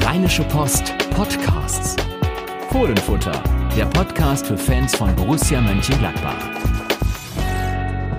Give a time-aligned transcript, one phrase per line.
[0.00, 1.96] Rheinische Post Podcasts.
[2.70, 3.42] Fohlenfutter,
[3.76, 6.36] der Podcast für Fans von Borussia Mönchengladbach.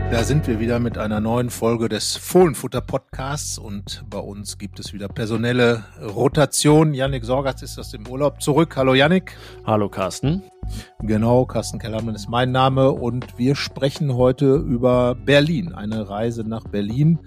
[0.09, 4.79] Da sind wir wieder mit einer neuen Folge des Fohlenfutter Podcasts und bei uns gibt
[4.79, 6.93] es wieder personelle Rotation.
[6.93, 8.75] Yannick Sorgatz ist aus dem Urlaub zurück.
[8.77, 9.35] Hallo Yannick.
[9.65, 10.43] Hallo Carsten.
[11.01, 16.63] Genau, Carsten Kellermann ist mein Name und wir sprechen heute über Berlin, eine Reise nach
[16.63, 17.19] Berlin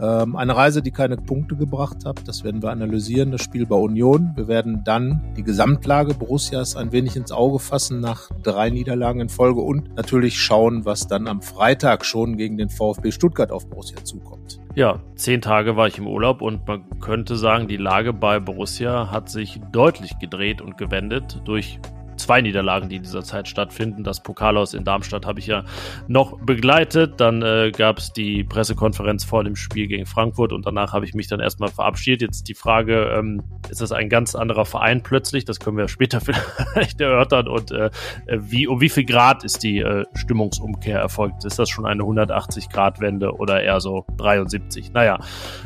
[0.00, 2.26] ähm, eine Reise, die keine Punkte gebracht hat.
[2.26, 3.30] Das werden wir analysieren.
[3.30, 4.32] Das Spiel bei Union.
[4.36, 9.28] Wir werden dann die Gesamtlage Borussias ein wenig ins Auge fassen nach drei Niederlagen in
[9.28, 14.04] Folge und natürlich schauen, was dann am Freitag schon gegen den VfB Stuttgart auf Borussia
[14.04, 14.60] zukommt.
[14.74, 19.10] Ja, zehn Tage war ich im Urlaub und man könnte sagen, die Lage bei Borussia
[19.10, 21.80] hat sich deutlich gedreht und gewendet durch
[22.28, 24.04] zwei Niederlagen, die in dieser Zeit stattfinden.
[24.04, 25.64] Das Pokalhaus in Darmstadt habe ich ja
[26.08, 27.14] noch begleitet.
[27.22, 31.14] Dann äh, gab es die Pressekonferenz vor dem Spiel gegen Frankfurt und danach habe ich
[31.14, 32.20] mich dann erstmal verabschiedet.
[32.20, 35.46] Jetzt die Frage, ähm, ist das ein ganz anderer Verein plötzlich?
[35.46, 36.20] Das können wir später
[36.74, 37.48] vielleicht erörtern.
[37.48, 37.88] Und äh,
[38.26, 41.46] wie, um wie viel Grad ist die äh, Stimmungsumkehr erfolgt?
[41.46, 44.92] Ist das schon eine 180-Grad-Wende oder eher so 73?
[44.92, 45.18] Naja,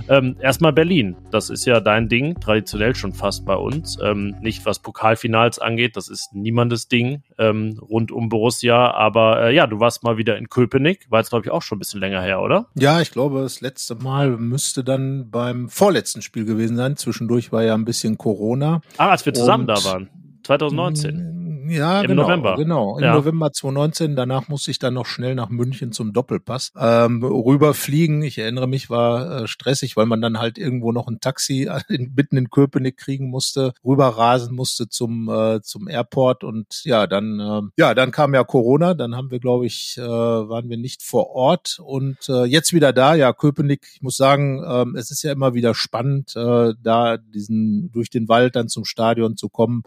[0.09, 1.17] ähm, erstmal Berlin.
[1.33, 3.99] Das ist ja dein Ding, traditionell schon fast bei uns.
[4.01, 8.93] Ähm, nicht was Pokalfinals angeht, das ist niemandes Ding ähm, rund um Borussia.
[8.93, 11.11] Aber äh, ja, du warst mal wieder in Köpenick.
[11.11, 12.67] War jetzt, glaube ich, auch schon ein bisschen länger her, oder?
[12.75, 16.97] Ja, ich glaube, das letzte Mal müsste dann beim vorletzten Spiel gewesen sein.
[16.97, 18.83] Zwischendurch war ja ein bisschen Corona.
[18.99, 20.09] Ah, als wir zusammen Und da waren.
[20.45, 21.42] 2019.
[21.69, 22.57] Ja, Im genau, November.
[22.57, 23.15] Genau, im ja.
[23.15, 24.17] November 2019.
[24.17, 28.23] Danach musste ich dann noch schnell nach München zum Doppelpass ähm, rüberfliegen.
[28.23, 32.13] Ich erinnere mich, war äh, stressig, weil man dann halt irgendwo noch ein Taxi in,
[32.15, 37.63] mitten in Köpenick kriegen musste, rüberrasen musste zum äh, zum Airport und ja, dann äh,
[37.77, 38.95] ja, dann kam ja Corona.
[38.95, 42.93] Dann haben wir, glaube ich, äh, waren wir nicht vor Ort und äh, jetzt wieder
[42.93, 43.15] da.
[43.15, 43.89] Ja, Köpenick.
[43.95, 48.29] Ich muss sagen, äh, es ist ja immer wieder spannend, äh, da diesen durch den
[48.29, 49.83] Wald dann zum Stadion zu kommen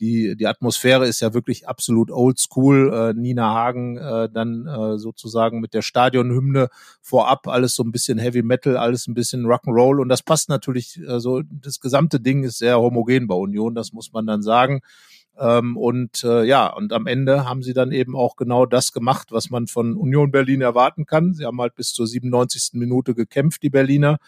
[0.00, 2.92] die, die Atmosphäre ist ja wirklich absolut old school.
[2.92, 6.68] Äh, Nina Hagen äh, dann äh, sozusagen mit der Stadionhymne
[7.00, 11.00] vorab, alles so ein bisschen Heavy Metal, alles ein bisschen Rock'n'Roll und das passt natürlich
[11.06, 14.80] äh, so, das gesamte Ding ist sehr homogen bei Union, das muss man dann sagen.
[15.38, 19.28] Ähm, und äh, ja, und am Ende haben sie dann eben auch genau das gemacht,
[19.32, 21.34] was man von Union Berlin erwarten kann.
[21.34, 22.70] Sie haben halt bis zur 97.
[22.74, 24.18] Minute gekämpft, die Berliner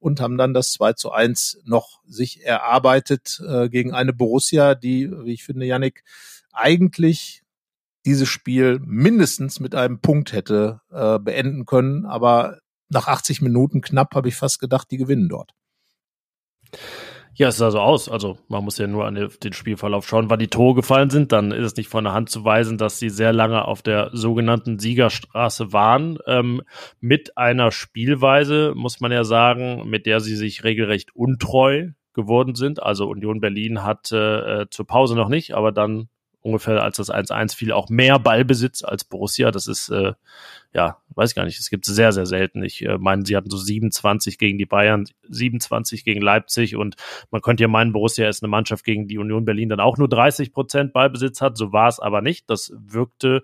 [0.00, 5.10] und haben dann das 2 zu 1 noch sich erarbeitet äh, gegen eine Borussia, die,
[5.24, 6.02] wie ich finde, Yannick,
[6.52, 7.42] eigentlich
[8.06, 12.06] dieses Spiel mindestens mit einem Punkt hätte äh, beenden können.
[12.06, 12.58] Aber
[12.88, 15.52] nach 80 Minuten knapp habe ich fast gedacht, die gewinnen dort.
[17.34, 18.08] Ja, es sah so aus.
[18.08, 21.32] Also man muss ja nur an den Spielverlauf schauen, wann die Tore gefallen sind.
[21.32, 24.10] Dann ist es nicht von der Hand zu weisen, dass sie sehr lange auf der
[24.12, 26.18] sogenannten Siegerstraße waren.
[26.26, 26.62] Ähm,
[27.00, 32.82] mit einer Spielweise, muss man ja sagen, mit der sie sich regelrecht untreu geworden sind.
[32.82, 36.08] Also Union Berlin hat äh, zur Pause noch nicht, aber dann
[36.42, 39.50] ungefähr als das 1-1 fiel, auch mehr Ballbesitz als Borussia.
[39.50, 40.12] Das ist, äh,
[40.72, 42.62] ja, weiß ich gar nicht, es gibt sehr, sehr selten.
[42.62, 46.96] Ich äh, meine, sie hatten so 27 gegen die Bayern, 27 gegen Leipzig und
[47.30, 50.08] man könnte ja meinen, Borussia ist eine Mannschaft, gegen die Union Berlin dann auch nur
[50.08, 51.56] 30 Prozent Ballbesitz hat.
[51.56, 52.48] So war es aber nicht.
[52.48, 53.42] Das wirkte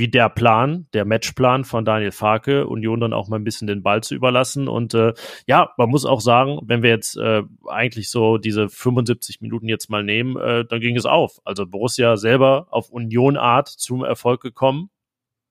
[0.00, 3.84] wie der Plan, der Matchplan von Daniel Farke, Union dann auch mal ein bisschen den
[3.84, 4.66] Ball zu überlassen.
[4.66, 5.12] Und äh,
[5.46, 9.90] ja, man muss auch sagen, wenn wir jetzt äh, eigentlich so diese 75 Minuten jetzt
[9.90, 11.38] mal nehmen, äh, dann ging es auf.
[11.44, 14.90] Also Borussia selber auf Union-Art zum Erfolg gekommen.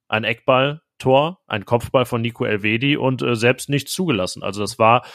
[0.09, 4.43] Ein Eckball, Tor, ein Kopfball von Nico Elvedi und äh, selbst nicht zugelassen.
[4.43, 5.05] Also das war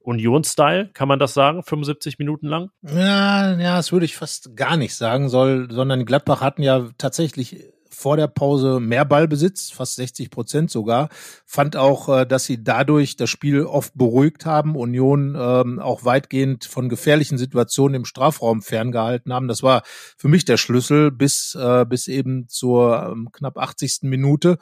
[0.00, 2.70] Union-Style, kann man das sagen, 75 Minuten lang?
[2.82, 7.70] Ja, ja, das würde ich fast gar nicht sagen soll, sondern Gladbach hatten ja tatsächlich
[8.00, 11.10] vor der Pause mehr Ballbesitz, fast 60 Prozent sogar.
[11.44, 16.64] Fand auch, äh, dass sie dadurch das Spiel oft beruhigt haben, Union ähm, auch weitgehend
[16.64, 19.48] von gefährlichen Situationen im Strafraum ferngehalten haben.
[19.48, 19.82] Das war
[20.16, 23.98] für mich der Schlüssel bis, äh, bis eben zur ähm, knapp 80.
[24.02, 24.56] Minute,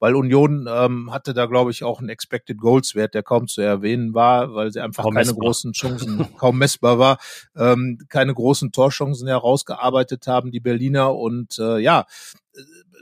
[0.00, 3.60] weil Union ähm, hatte da, glaube ich, auch einen Expected Goals Wert, der kaum zu
[3.60, 5.46] erwähnen war, weil sie einfach kaum keine messbar.
[5.46, 7.18] großen Chancen, kaum messbar war,
[7.56, 11.14] ähm, keine großen Torchancen herausgearbeitet haben, die Berliner.
[11.14, 12.06] Und äh, ja,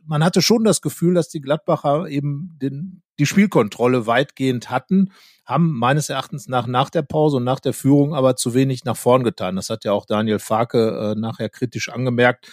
[0.05, 5.13] man hatte schon das Gefühl, dass die Gladbacher eben den, die Spielkontrolle weitgehend hatten,
[5.45, 8.97] haben meines Erachtens nach, nach der Pause und nach der Führung aber zu wenig nach
[8.97, 9.57] vorn getan.
[9.57, 12.49] Das hat ja auch Daniel Farke äh, nachher kritisch angemerkt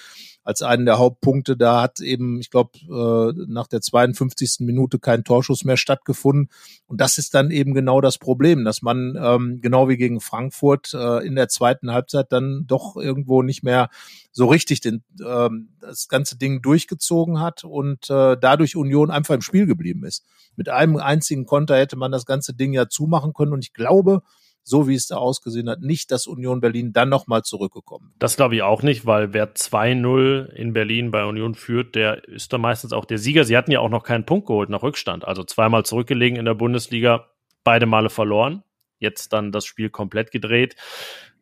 [0.46, 1.58] als einen der Hauptpunkte.
[1.58, 4.60] Da hat eben, ich glaube, äh, nach der 52.
[4.60, 6.50] Minute kein Torschuss mehr stattgefunden.
[6.88, 10.94] Und das ist dann eben genau das Problem, dass man ähm, genau wie gegen Frankfurt
[10.94, 13.90] äh, in der zweiten Halbzeit dann doch irgendwo nicht mehr
[14.32, 19.42] so richtig den, ähm, das ganze Ding durchgezogen hat und äh, dadurch Union einfach im
[19.42, 20.24] Spiel geblieben ist.
[20.56, 23.52] Mit einem einzigen Konter hätte man das ganze Ding ja zumachen können.
[23.52, 24.22] Und ich glaube,
[24.68, 28.12] so wie es da ausgesehen hat, nicht, dass Union Berlin dann nochmal zurückgekommen.
[28.18, 32.52] Das glaube ich auch nicht, weil wer 2-0 in Berlin bei Union führt, der ist
[32.52, 33.46] dann meistens auch der Sieger.
[33.46, 35.24] Sie hatten ja auch noch keinen Punkt geholt nach Rückstand.
[35.24, 37.28] Also zweimal zurückgelegen in der Bundesliga,
[37.64, 38.64] beide Male verloren.
[38.98, 40.76] Jetzt dann das Spiel komplett gedreht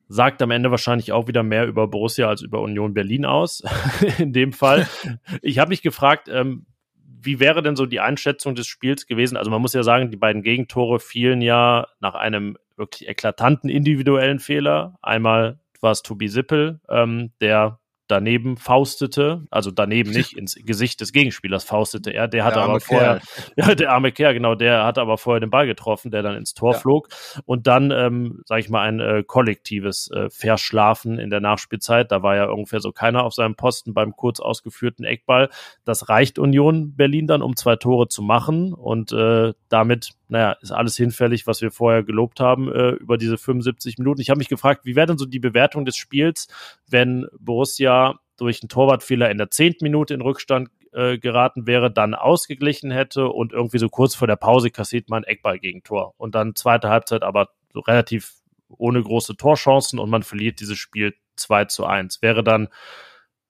[0.10, 3.64] sagt am Ende wahrscheinlich auch wieder mehr über Borussia als über Union Berlin aus.
[4.20, 4.88] in dem Fall.
[5.42, 6.66] Ich habe mich gefragt, ähm,
[7.24, 9.38] wie wäre denn so die Einschätzung des Spiels gewesen?
[9.38, 14.40] Also man muss ja sagen, die beiden Gegentore fielen ja nach einem wirklich eklatanten individuellen
[14.40, 14.98] Fehler.
[15.02, 21.14] Einmal war es Tobi Sippel, ähm, der daneben faustete, also daneben nicht ins Gesicht des
[21.14, 23.22] Gegenspielers faustete er, der hat aber vorher,
[23.56, 26.54] ja, der arme Kerl, genau, der hat aber vorher den Ball getroffen, der dann ins
[26.54, 26.80] Tor ja.
[26.80, 27.08] flog.
[27.46, 32.22] Und dann, ähm, sage ich mal, ein äh, kollektives äh, Verschlafen in der Nachspielzeit, da
[32.22, 35.50] war ja ungefähr so keiner auf seinem Posten beim kurz ausgeführten Eckball,
[35.86, 38.74] das reicht Union Berlin dann, um zwei Tore zu machen.
[38.74, 43.38] Und äh, damit naja, ist alles hinfällig, was wir vorher gelobt haben äh, über diese
[43.38, 44.20] 75 Minuten.
[44.20, 46.48] Ich habe mich gefragt, wie wäre denn so die Bewertung des Spiels,
[46.90, 52.16] wenn Borussia durch einen Torwartfehler in der zehnten Minute in Rückstand äh, geraten wäre, dann
[52.16, 56.16] ausgeglichen hätte und irgendwie so kurz vor der Pause kassiert man Eckball gegen Tor.
[56.18, 58.34] Und dann zweite Halbzeit aber so relativ
[58.70, 62.24] ohne große Torchancen und man verliert dieses Spiel 2 zu 1.
[62.24, 62.70] Wäre dann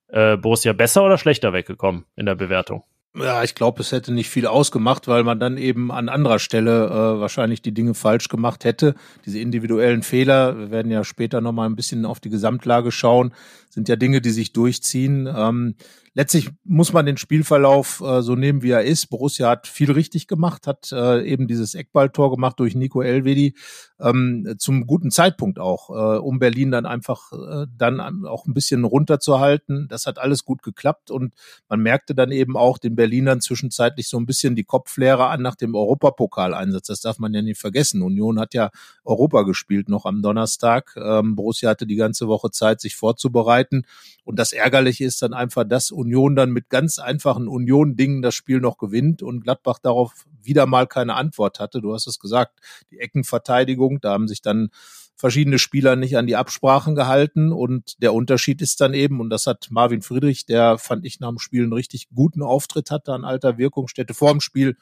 [0.09, 2.83] äh, Borussia besser oder schlechter weggekommen in der Bewertung?
[3.15, 6.87] Ja, ich glaube, es hätte nicht viel ausgemacht, weil man dann eben an anderer Stelle
[6.87, 8.95] äh, wahrscheinlich die Dinge falsch gemacht hätte.
[9.23, 13.31] Diese individuellen Fehler, wir werden ja später nochmal ein bisschen auf die Gesamtlage schauen,
[13.69, 15.27] sind ja Dinge, die sich durchziehen.
[15.31, 15.75] Ähm,
[16.15, 19.07] letztlich muss man den Spielverlauf äh, so nehmen, wie er ist.
[19.07, 23.55] Borussia hat viel richtig gemacht, hat äh, eben dieses Eckballtor gemacht durch Nico Elvedi
[23.99, 28.83] ähm, zum guten Zeitpunkt auch, äh, um Berlin dann einfach äh, dann auch ein bisschen
[28.83, 29.87] runterzuhalten.
[29.89, 31.33] Das hat alles gut geklappt und
[31.69, 35.55] man merkte dann eben auch den Berlinern zwischenzeitlich so ein bisschen die Kopflehre an nach
[35.55, 36.87] dem Europapokaleinsatz.
[36.87, 38.01] Das darf man ja nicht vergessen.
[38.01, 38.69] Union hat ja
[39.03, 40.95] Europa gespielt noch am Donnerstag.
[40.95, 43.85] Ähm, Borussia hatte die ganze Woche Zeit, sich vorzubereiten.
[44.23, 48.61] Und das Ärgerliche ist dann einfach, dass Union dann mit ganz einfachen Union-Dingen das Spiel
[48.61, 51.81] noch gewinnt und Gladbach darauf wieder mal keine Antwort hatte.
[51.81, 54.69] Du hast es gesagt, die Eckenverteidigung, da haben sich dann
[55.15, 59.47] verschiedene Spieler nicht an die Absprachen gehalten und der Unterschied ist dann eben, und das
[59.47, 63.23] hat Marvin Friedrich, der fand ich nach dem Spiel einen richtig guten Auftritt hatte an
[63.23, 64.75] alter Wirkungsstätte vor dem Spiel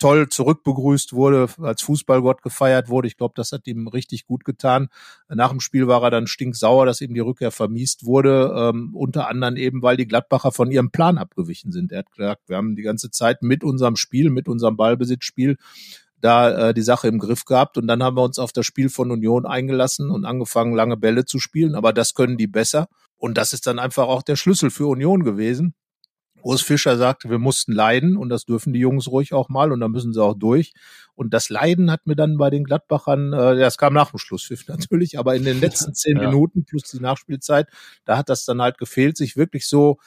[0.00, 3.06] toll zurückbegrüßt wurde, als Fußballgott gefeiert wurde.
[3.06, 4.88] Ich glaube, das hat ihm richtig gut getan.
[5.28, 9.28] Nach dem Spiel war er dann stinksauer, dass ihm die Rückkehr vermiest wurde, ähm, unter
[9.28, 11.92] anderem eben, weil die Gladbacher von ihrem Plan abgewichen sind.
[11.92, 15.58] Er hat gesagt, wir haben die ganze Zeit mit unserem Spiel, mit unserem Ballbesitzspiel
[16.20, 18.88] da äh, die Sache im Griff gehabt und dann haben wir uns auf das Spiel
[18.88, 22.88] von Union eingelassen und angefangen, lange Bälle zu spielen, aber das können die besser.
[23.16, 25.74] Und das ist dann einfach auch der Schlüssel für Union gewesen.
[26.42, 29.80] Urs Fischer sagte, wir mussten leiden und das dürfen die Jungs ruhig auch mal und
[29.80, 30.72] da müssen sie auch durch.
[31.14, 34.66] Und das Leiden hat mir dann bei den Gladbachern, äh, das kam nach dem Schlusspfiff
[34.68, 36.28] natürlich, aber in den letzten zehn ja.
[36.28, 37.68] Minuten plus die Nachspielzeit,
[38.06, 39.98] da hat das dann halt gefehlt, sich wirklich so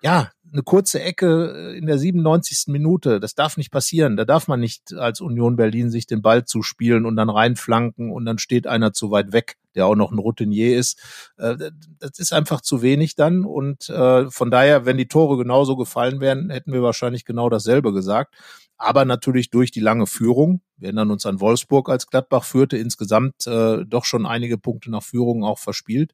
[0.00, 2.64] ja, eine kurze Ecke äh, in der 97.
[2.68, 4.16] Minute, das darf nicht passieren.
[4.16, 8.24] Da darf man nicht als Union Berlin sich den Ball zuspielen und dann reinflanken und
[8.24, 11.00] dann steht einer zu weit weg, der auch noch ein Routinier ist.
[11.36, 11.56] Äh,
[11.98, 16.20] das ist einfach zu wenig dann und äh, von daher, wenn die Tore genauso gefallen
[16.20, 18.34] wären, hätten wir wahrscheinlich genau dasselbe gesagt.
[18.76, 20.60] Aber natürlich durch die lange Führung.
[20.76, 25.42] Wir erinnern uns an Wolfsburg, als Gladbach führte, insgesamt doch schon einige Punkte nach Führung
[25.42, 26.12] auch verspielt.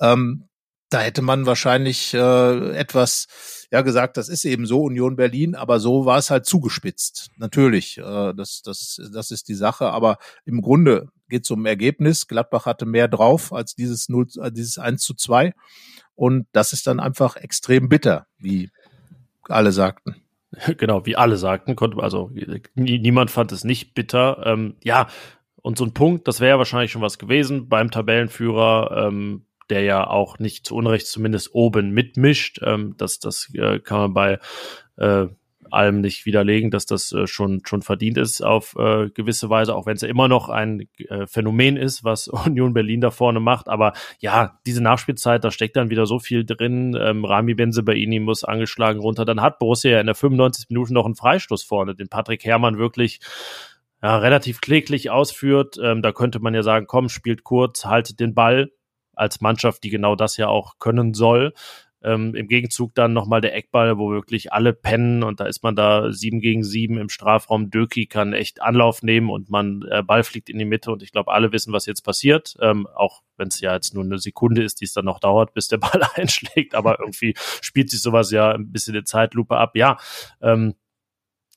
[0.00, 0.47] Ähm,
[0.90, 3.26] da hätte man wahrscheinlich äh, etwas
[3.70, 7.30] ja gesagt, das ist eben so Union Berlin, aber so war es halt zugespitzt.
[7.36, 12.26] Natürlich, äh, das, das, das ist die Sache, aber im Grunde geht es um Ergebnis.
[12.26, 15.52] Gladbach hatte mehr drauf als dieses 0, äh, dieses 1 zu 2
[16.14, 18.70] und das ist dann einfach extrem bitter, wie
[19.44, 20.16] alle sagten.
[20.78, 22.30] Genau, wie alle sagten, konnte also
[22.74, 24.46] niemand fand es nicht bitter.
[24.46, 25.08] Ähm, ja,
[25.56, 29.08] und so ein Punkt, das wäre ja wahrscheinlich schon was gewesen beim Tabellenführer.
[29.08, 32.60] Ähm, der ja auch nicht zu Unrecht zumindest oben mitmischt.
[32.62, 34.38] Ähm, das das äh, kann man bei
[34.96, 35.28] äh,
[35.70, 39.86] allem nicht widerlegen, dass das äh, schon schon verdient ist auf äh, gewisse Weise, auch
[39.86, 43.68] wenn es ja immer noch ein äh, Phänomen ist, was Union Berlin da vorne macht.
[43.68, 46.96] Aber ja, diese Nachspielzeit, da steckt dann wieder so viel drin.
[47.00, 49.24] Ähm, Rami Benzebaini muss angeschlagen runter.
[49.24, 52.78] Dann hat Borussia ja in der 95 Minuten noch einen Freistoß vorne, den Patrick Herrmann
[52.78, 53.20] wirklich
[54.02, 55.76] ja, relativ kläglich ausführt.
[55.82, 58.70] Ähm, da könnte man ja sagen, komm, spielt kurz, haltet den Ball
[59.18, 61.52] als Mannschaft, die genau das ja auch können soll.
[62.00, 65.74] Ähm, Im Gegenzug dann nochmal der Eckball, wo wirklich alle pennen und da ist man
[65.74, 67.70] da sieben gegen sieben im Strafraum.
[67.70, 71.10] Döki kann echt Anlauf nehmen und man äh, Ball fliegt in die Mitte und ich
[71.10, 72.56] glaube, alle wissen, was jetzt passiert.
[72.60, 75.54] Ähm, auch wenn es ja jetzt nur eine Sekunde ist, die es dann noch dauert,
[75.54, 79.74] bis der Ball einschlägt, aber irgendwie spielt sich sowas ja ein bisschen in Zeitlupe ab.
[79.74, 79.96] Ja,
[80.40, 80.74] ähm,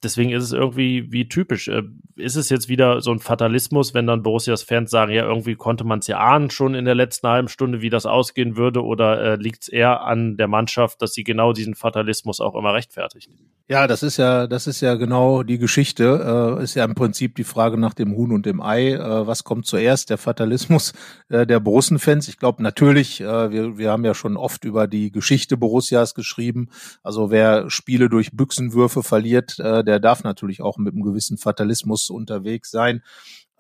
[0.04, 1.68] deswegen ist es irgendwie wie typisch.
[1.68, 1.84] Äh,
[2.16, 5.84] ist es jetzt wieder so ein Fatalismus, wenn dann Borussias Fans sagen, ja, irgendwie konnte
[5.84, 9.22] man es ja ahnen schon in der letzten halben Stunde, wie das ausgehen würde, oder
[9.22, 13.30] äh, liegt es eher an der Mannschaft, dass sie genau diesen Fatalismus auch immer rechtfertigt?
[13.72, 16.58] Ja, das ist ja, das ist ja genau die Geschichte.
[16.60, 18.96] Äh, ist ja im Prinzip die Frage nach dem Huhn und dem Ei.
[18.96, 20.10] Äh, was kommt zuerst?
[20.10, 20.92] Der Fatalismus
[21.30, 22.28] äh, der Borussen-Fans?
[22.28, 26.68] Ich glaube natürlich, äh, wir, wir haben ja schon oft über die Geschichte Borussias geschrieben.
[27.02, 32.10] Also wer Spiele durch Büchsenwürfe verliert, äh, der darf natürlich auch mit einem gewissen Fatalismus
[32.10, 33.02] unterwegs sein.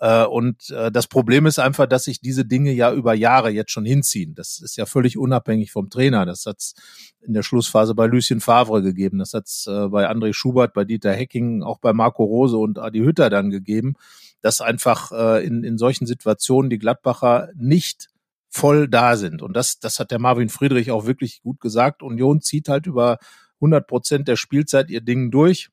[0.02, 3.70] Äh, und äh, das Problem ist einfach, dass sich diese Dinge ja über Jahre jetzt
[3.70, 4.34] schon hinziehen.
[4.34, 6.26] Das ist ja völlig unabhängig vom Trainer.
[6.26, 6.74] Das hat's
[7.22, 9.20] in der Schlussphase bei Lucien Favre gegeben.
[9.20, 13.02] Das hat's äh, bei André Schubert, bei Dieter Hecking, auch bei Marco Rose und Adi
[13.02, 13.94] Hütter dann gegeben,
[14.42, 18.08] dass einfach in, in solchen Situationen die Gladbacher nicht
[18.50, 19.44] voll da sind.
[19.44, 22.02] Und das, das hat der Marvin Friedrich auch wirklich gut gesagt.
[22.02, 23.20] Union zieht halt über
[23.58, 25.70] 100 Prozent der Spielzeit ihr Ding durch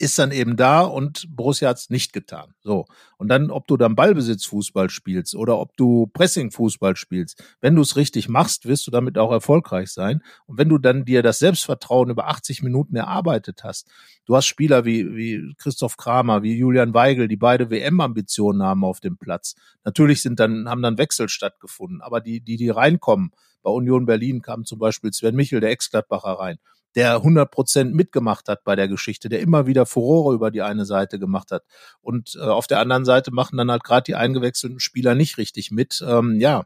[0.00, 2.54] ist dann eben da und Borussia hat es nicht getan.
[2.62, 2.86] So.
[3.18, 7.96] Und dann, ob du dann Ballbesitzfußball spielst oder ob du Pressingfußball spielst, wenn du es
[7.96, 10.22] richtig machst, wirst du damit auch erfolgreich sein.
[10.46, 13.88] Und wenn du dann dir das Selbstvertrauen über 80 Minuten erarbeitet hast,
[14.24, 19.00] du hast Spieler wie, wie Christoph Kramer, wie Julian Weigel, die beide WM-Ambitionen haben auf
[19.00, 19.54] dem Platz.
[19.84, 24.40] Natürlich sind dann, haben dann Wechsel stattgefunden, aber die, die, die reinkommen, bei Union Berlin
[24.40, 26.58] kam zum Beispiel Sven Michel, der Ex-Gladbacher rein
[26.94, 30.84] der 100 Prozent mitgemacht hat bei der Geschichte, der immer wieder Furore über die eine
[30.84, 31.64] Seite gemacht hat.
[32.00, 35.70] Und äh, auf der anderen Seite machen dann halt gerade die eingewechselten Spieler nicht richtig
[35.70, 36.04] mit.
[36.06, 36.64] Ähm, ja,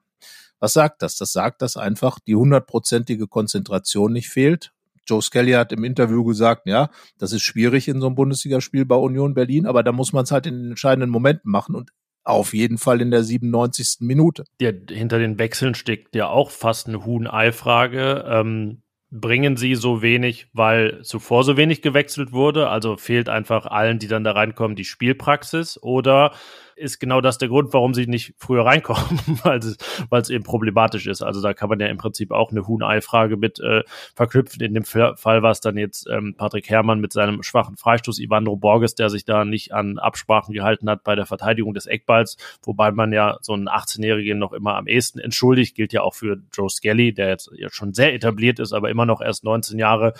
[0.60, 1.16] was sagt das?
[1.16, 4.72] Das sagt, dass einfach die hundertprozentige Konzentration nicht fehlt.
[5.06, 6.88] Joe Skelly hat im Interview gesagt, ja,
[7.18, 10.30] das ist schwierig in so einem Bundesligaspiel bei Union Berlin, aber da muss man es
[10.30, 11.90] halt in den entscheidenden Momenten machen und
[12.24, 13.98] auf jeden Fall in der 97.
[14.00, 14.44] Minute.
[14.58, 18.24] Ja, hinter den Wechseln steckt ja auch fast eine Huhn-Ei-Frage.
[18.26, 18.80] Ähm,
[19.14, 22.68] bringen sie so wenig, weil zuvor so wenig gewechselt wurde?
[22.68, 25.80] Also fehlt einfach allen, die dann da reinkommen, die Spielpraxis?
[25.80, 26.32] Oder
[26.76, 31.22] ist genau das der Grund, warum sie nicht früher reinkommen, weil es, eben problematisch ist.
[31.22, 33.82] Also da kann man ja im Prinzip auch eine Huhn-Ei-Frage mit äh,
[34.14, 34.62] verknüpfen.
[34.62, 38.56] In dem Fall war es dann jetzt ähm, Patrick Herrmann mit seinem schwachen Freistoß, Ivandro
[38.56, 42.90] Borges, der sich da nicht an Absprachen gehalten hat bei der Verteidigung des Eckballs, wobei
[42.90, 46.70] man ja so einen 18-Jährigen noch immer am ehesten entschuldigt, gilt ja auch für Joe
[46.70, 50.14] Skelly, der jetzt ja schon sehr etabliert ist, aber immer noch erst 19 Jahre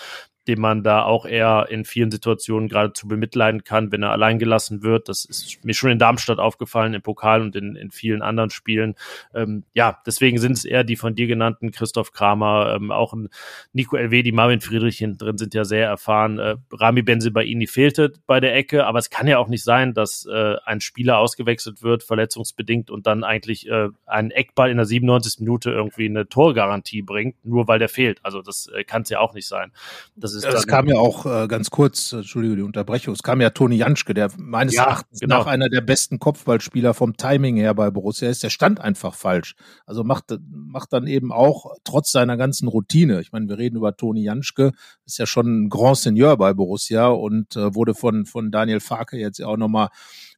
[0.47, 4.83] den man da auch eher in vielen Situationen geradezu bemitleiden kann, wenn er allein gelassen
[4.83, 5.09] wird.
[5.09, 8.95] Das ist mir schon in Darmstadt aufgefallen, im Pokal und in, in vielen anderen Spielen.
[9.35, 13.29] Ähm, ja, deswegen sind es eher die von dir genannten Christoph Kramer, ähm, auch ein
[13.73, 16.39] Nico die Marvin Friedrich hinten drin sind ja sehr erfahren.
[16.39, 20.27] Äh, Rami Benzibaini fehlte bei der Ecke, aber es kann ja auch nicht sein, dass
[20.27, 25.41] äh, ein Spieler ausgewechselt wird, verletzungsbedingt und dann eigentlich äh, einen Eckball in der 97.
[25.41, 28.21] Minute irgendwie eine Torgarantie bringt, nur weil der fehlt.
[28.23, 29.73] Also das äh, kann es ja auch nicht sein.
[30.17, 33.51] Das ist es kam ja auch äh, ganz kurz, Entschuldige die Unterbrechung, es kam ja
[33.51, 35.39] Toni Janschke, der meines ja, Erachtens genau.
[35.39, 38.43] nach einer der besten Kopfballspieler vom Timing her bei Borussia ist.
[38.43, 39.55] Der stand einfach falsch.
[39.87, 43.21] Also macht, macht dann eben auch trotz seiner ganzen Routine.
[43.21, 44.73] Ich meine, wir reden über Toni Janschke,
[45.07, 49.17] ist ja schon ein Grand Seigneur bei Borussia und äh, wurde von, von Daniel Farke
[49.17, 49.89] jetzt auch nochmal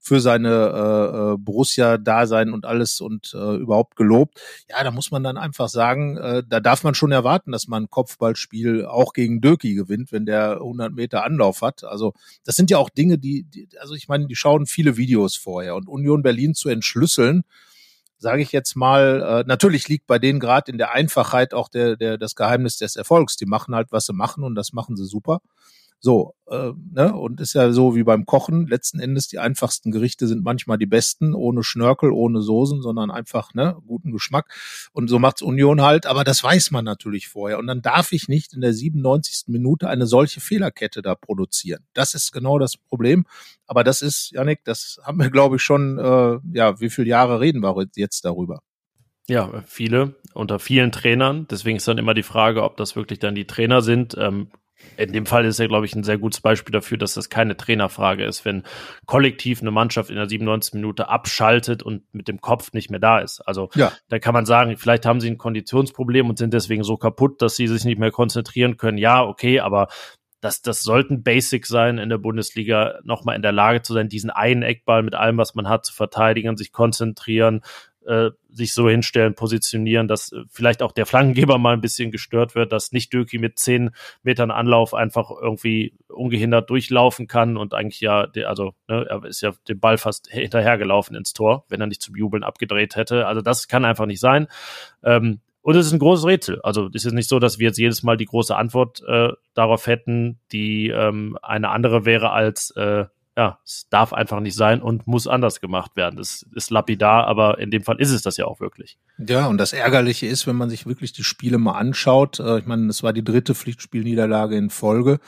[0.06, 4.40] für seine äh, äh, Borussia-Dasein und alles und äh, überhaupt gelobt.
[4.70, 7.90] Ja, da muss man dann einfach sagen, äh, da darf man schon erwarten, dass man
[7.90, 11.82] Kopfballspiel auch gegen Döki gewinnt, wenn der 100 Meter Anlauf hat.
[11.82, 15.34] Also das sind ja auch Dinge, die, die also ich meine, die schauen viele Videos
[15.34, 17.42] vorher und Union Berlin zu entschlüsseln,
[18.16, 21.96] sage ich jetzt mal, äh, natürlich liegt bei denen gerade in der Einfachheit auch der,
[21.96, 23.36] der, das Geheimnis des Erfolgs.
[23.36, 25.40] Die machen halt, was sie machen und das machen sie super.
[25.98, 27.14] So, äh, ne?
[27.14, 28.66] Und ist ja so wie beim Kochen.
[28.66, 33.54] Letzten Endes die einfachsten Gerichte sind manchmal die besten, ohne Schnörkel, ohne Soßen, sondern einfach
[33.54, 34.52] ne, guten Geschmack.
[34.92, 37.58] Und so macht's Union halt, aber das weiß man natürlich vorher.
[37.58, 39.48] Und dann darf ich nicht in der 97.
[39.48, 41.84] Minute eine solche Fehlerkette da produzieren.
[41.94, 43.24] Das ist genau das Problem.
[43.66, 47.40] Aber das ist, Janik, das haben wir, glaube ich, schon, äh, ja, wie viele Jahre
[47.40, 48.60] reden wir jetzt darüber?
[49.28, 51.48] Ja, viele, unter vielen Trainern.
[51.50, 54.14] Deswegen ist dann immer die Frage, ob das wirklich dann die Trainer sind.
[54.16, 54.48] Ähm,
[54.96, 57.56] in dem Fall ist er, glaube ich, ein sehr gutes Beispiel dafür, dass das keine
[57.56, 58.62] Trainerfrage ist, wenn
[59.06, 60.74] kollektiv eine Mannschaft in der 97.
[60.74, 63.40] Minute abschaltet und mit dem Kopf nicht mehr da ist.
[63.40, 63.92] Also ja.
[64.08, 67.56] da kann man sagen, vielleicht haben sie ein Konditionsproblem und sind deswegen so kaputt, dass
[67.56, 68.98] sie sich nicht mehr konzentrieren können.
[68.98, 69.88] Ja, okay, aber
[70.40, 74.30] das, das sollten Basic sein in der Bundesliga, nochmal in der Lage zu sein, diesen
[74.30, 77.62] einen Eckball mit allem, was man hat, zu verteidigen, sich konzentrieren,
[78.06, 82.54] äh, sich so hinstellen, positionieren, dass äh, vielleicht auch der Flankengeber mal ein bisschen gestört
[82.54, 83.90] wird, dass nicht Döki mit zehn
[84.22, 89.52] Metern Anlauf einfach irgendwie ungehindert durchlaufen kann und eigentlich ja, also ne, er ist ja
[89.68, 93.26] den Ball fast hinterhergelaufen ins Tor, wenn er nicht zum Jubeln abgedreht hätte.
[93.26, 94.46] Also das kann einfach nicht sein.
[95.02, 96.60] Ähm, Und es ist ein großes Rätsel.
[96.62, 99.88] Also es ist nicht so, dass wir jetzt jedes Mal die große Antwort äh, darauf
[99.88, 105.06] hätten, die ähm, eine andere wäre als äh, ja, es darf einfach nicht sein und
[105.06, 106.16] muss anders gemacht werden.
[106.16, 108.98] Das ist lapidar, aber in dem Fall ist es das ja auch wirklich.
[109.18, 112.66] Ja, und das Ärgerliche ist, wenn man sich wirklich die Spiele mal anschaut, äh, ich
[112.66, 115.18] meine, es war die dritte Pflichtspielniederlage in Folge,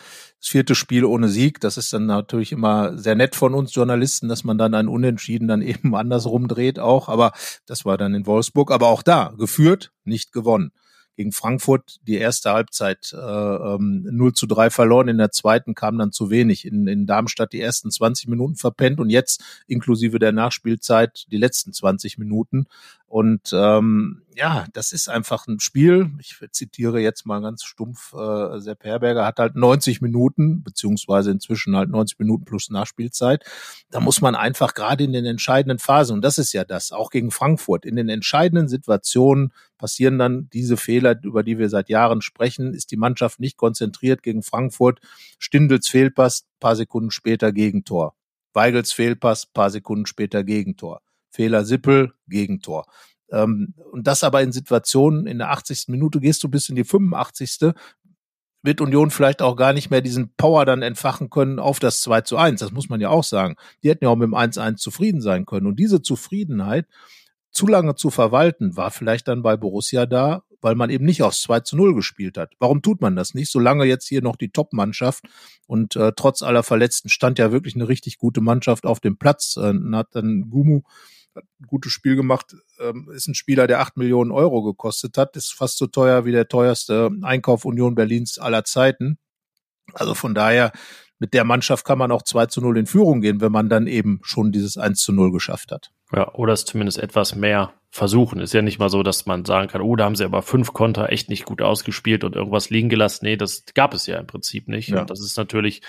[0.41, 4.29] das vierte Spiel ohne Sieg, das ist dann natürlich immer sehr nett von uns Journalisten,
[4.29, 7.33] dass man dann ein Unentschieden dann eben andersrum dreht auch, aber
[7.67, 10.73] das war dann in Wolfsburg, aber auch da geführt, nicht gewonnen
[11.19, 15.99] gegen Frankfurt die erste Halbzeit äh, ähm, 0 zu 3 verloren, in der zweiten kam
[15.99, 16.65] dann zu wenig.
[16.65, 21.73] In, in Darmstadt die ersten 20 Minuten verpennt und jetzt inklusive der Nachspielzeit die letzten
[21.73, 22.67] 20 Minuten.
[23.09, 26.13] Und ähm, ja, das ist einfach ein Spiel.
[26.21, 31.75] Ich zitiere jetzt mal ganz stumpf, äh, Sepp Herberger hat halt 90 Minuten, beziehungsweise inzwischen
[31.75, 33.45] halt 90 Minuten plus Nachspielzeit.
[33.91, 37.11] Da muss man einfach gerade in den entscheidenden Phasen, und das ist ja das, auch
[37.11, 42.21] gegen Frankfurt, in den entscheidenden Situationen passieren dann diese Fehler, über die wir seit Jahren
[42.21, 45.01] sprechen, ist die Mannschaft nicht konzentriert gegen Frankfurt.
[45.39, 48.15] Stindels Fehlpass, paar Sekunden später Gegentor.
[48.53, 51.01] Weigels Fehlpass, paar Sekunden später Gegentor.
[51.31, 52.87] Fehler Sippel, Gegentor.
[53.31, 55.89] Ähm, und das aber in Situationen, in der 80.
[55.89, 57.73] Minute gehst du bis in die 85.
[58.63, 62.23] Wird Union vielleicht auch gar nicht mehr diesen Power dann entfachen können auf das 2
[62.23, 62.61] zu 1.
[62.61, 63.55] Das muss man ja auch sagen.
[63.83, 65.67] Die hätten ja auch mit dem 1-1 zufrieden sein können.
[65.67, 66.87] Und diese Zufriedenheit
[67.51, 71.43] zu lange zu verwalten, war vielleicht dann bei Borussia da, weil man eben nicht aufs
[71.43, 72.53] 2 zu 0 gespielt hat.
[72.59, 73.51] Warum tut man das nicht?
[73.51, 75.25] Solange jetzt hier noch die Top-Mannschaft
[75.67, 79.57] und äh, trotz aller Verletzten stand ja wirklich eine richtig gute Mannschaft auf dem Platz.
[79.57, 80.83] Äh, hat dann Gumu
[81.35, 85.37] hat ein gutes Spiel gemacht, ähm, ist ein Spieler, der acht Millionen Euro gekostet hat,
[85.37, 89.19] ist fast so teuer wie der teuerste Einkauf Union Berlins aller Zeiten.
[89.95, 90.73] Also von daher,
[91.19, 93.87] mit der Mannschaft kann man auch 2 zu 0 in Führung gehen, wenn man dann
[93.87, 95.91] eben schon dieses 1 zu 0 geschafft hat.
[96.13, 98.41] Ja, oder es zumindest etwas mehr versuchen.
[98.41, 100.73] Ist ja nicht mal so, dass man sagen kann, oh, da haben sie aber fünf
[100.73, 103.25] Konter echt nicht gut ausgespielt und irgendwas liegen gelassen.
[103.25, 104.91] Nee, das gab es ja im Prinzip nicht.
[104.91, 105.01] Ja.
[105.01, 105.81] Und das ist natürlich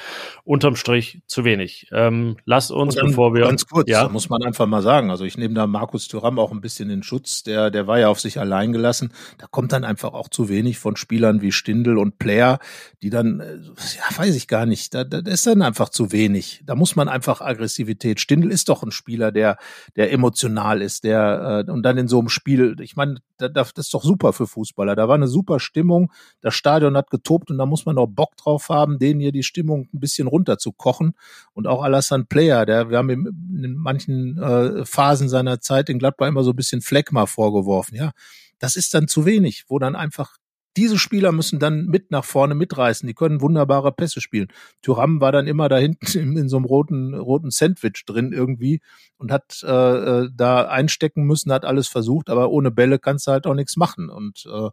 [0.44, 1.88] unterm Strich zu wenig.
[1.92, 3.44] Ähm, lass uns, dann, bevor wir.
[3.44, 4.08] Ganz kurz, ja?
[4.08, 5.12] muss man einfach mal sagen.
[5.12, 7.44] Also ich nehme da Markus Thuram auch ein bisschen in Schutz.
[7.44, 9.12] Der, der war ja auf sich allein gelassen.
[9.38, 12.60] Da kommt dann einfach auch zu wenig von Spielern wie Stindl und Player,
[13.02, 14.94] die dann, äh, ja, weiß ich gar nicht.
[14.94, 16.64] Da, da ist dann einfach zu wenig.
[16.66, 18.22] Da muss man einfach Aggressivität.
[18.22, 19.58] Stindl ist doch ein Spieler, der,
[19.98, 23.94] der emotional ist, der, äh, und dann in so einem Spiel, ich meine, das ist
[23.94, 24.96] doch super für Fußballer.
[24.96, 28.38] Da war eine super Stimmung, das Stadion hat getobt und da muss man auch Bock
[28.38, 31.14] drauf haben, denen hier die Stimmung ein bisschen runter zu kochen.
[31.54, 36.28] Und auch Alassane Player, der, wir haben in manchen äh, Phasen seiner Zeit in Gladbach
[36.28, 38.12] immer so ein bisschen Fleckma vorgeworfen, ja.
[38.60, 40.36] Das ist dann zu wenig, wo dann einfach
[40.80, 43.06] diese Spieler müssen dann mit nach vorne mitreißen.
[43.06, 44.48] Die können wunderbare Pässe spielen.
[44.82, 48.80] Thuram war dann immer da hinten in, in so einem roten, roten Sandwich drin irgendwie
[49.18, 53.32] und hat äh, äh, da einstecken müssen, hat alles versucht, aber ohne Bälle kannst du
[53.32, 54.10] halt auch nichts machen.
[54.10, 54.70] Und äh,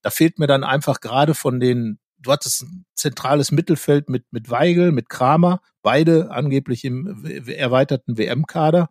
[0.00, 4.50] da fehlt mir dann einfach gerade von den du hattest ein zentrales Mittelfeld mit, mit
[4.50, 8.90] Weigel, mit Kramer, beide angeblich im erweiterten WM-Kader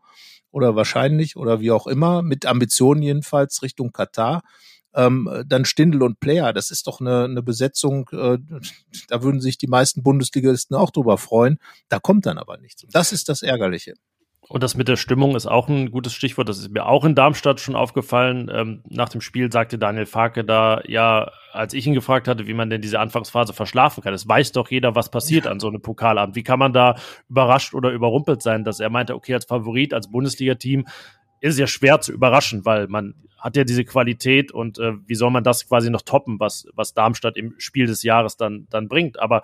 [0.49, 4.41] oder wahrscheinlich oder wie auch immer, mit Ambitionen jedenfalls Richtung Katar
[4.93, 6.53] ähm, dann Stindel und Player.
[6.53, 8.37] Das ist doch eine, eine Besetzung, äh,
[9.07, 11.59] da würden sich die meisten Bundesligisten auch drüber freuen.
[11.89, 12.85] Da kommt dann aber nichts.
[12.91, 13.93] Das ist das Ärgerliche.
[14.49, 16.49] Und das mit der Stimmung ist auch ein gutes Stichwort.
[16.49, 18.49] Das ist mir auch in Darmstadt schon aufgefallen.
[18.51, 22.55] Ähm, nach dem Spiel sagte Daniel Farke da, ja, als ich ihn gefragt hatte, wie
[22.55, 24.11] man denn diese Anfangsphase verschlafen kann.
[24.11, 25.51] Es weiß doch jeder, was passiert ja.
[25.51, 26.35] an so einem Pokalabend.
[26.35, 26.95] Wie kann man da
[27.29, 30.87] überrascht oder überrumpelt sein, dass er meinte, okay, als Favorit, als Bundesliga-Team
[31.41, 35.31] ist ja schwer zu überraschen, weil man hat ja diese Qualität und äh, wie soll
[35.31, 39.19] man das quasi noch toppen, was, was Darmstadt im Spiel des Jahres dann, dann bringt.
[39.19, 39.43] Aber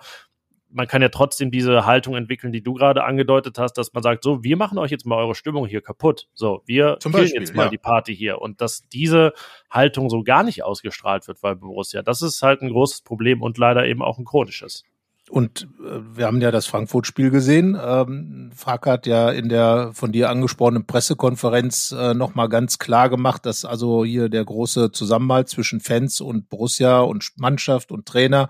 [0.68, 4.22] man kann ja trotzdem diese Haltung entwickeln, die du gerade angedeutet hast, dass man sagt,
[4.22, 6.28] so, wir machen euch jetzt mal eure Stimmung hier kaputt.
[6.34, 7.68] So, wir Zum Beispiel, jetzt mal ja.
[7.70, 8.40] die Party hier.
[8.42, 9.32] Und dass diese
[9.70, 13.56] Haltung so gar nicht ausgestrahlt wird bei Borussia, das ist halt ein großes Problem und
[13.56, 14.84] leider eben auch ein chronisches.
[15.28, 17.76] Und äh, wir haben ja das Frankfurt-Spiel gesehen.
[17.82, 23.44] Ähm, Frag hat ja in der von dir angesprochenen Pressekonferenz äh, nochmal ganz klar gemacht,
[23.44, 28.48] dass also hier der große Zusammenhalt zwischen Fans und Borussia und Mannschaft und Trainer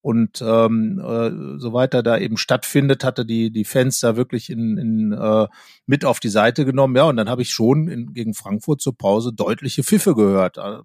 [0.00, 4.76] und ähm, äh, so weiter da eben stattfindet, hatte die die Fans da wirklich in,
[4.76, 5.46] in äh,
[5.86, 6.94] mit auf die Seite genommen.
[6.96, 10.58] Ja, und dann habe ich schon in, gegen Frankfurt zur Pause deutliche Pfiffe gehört.
[10.58, 10.78] Äh,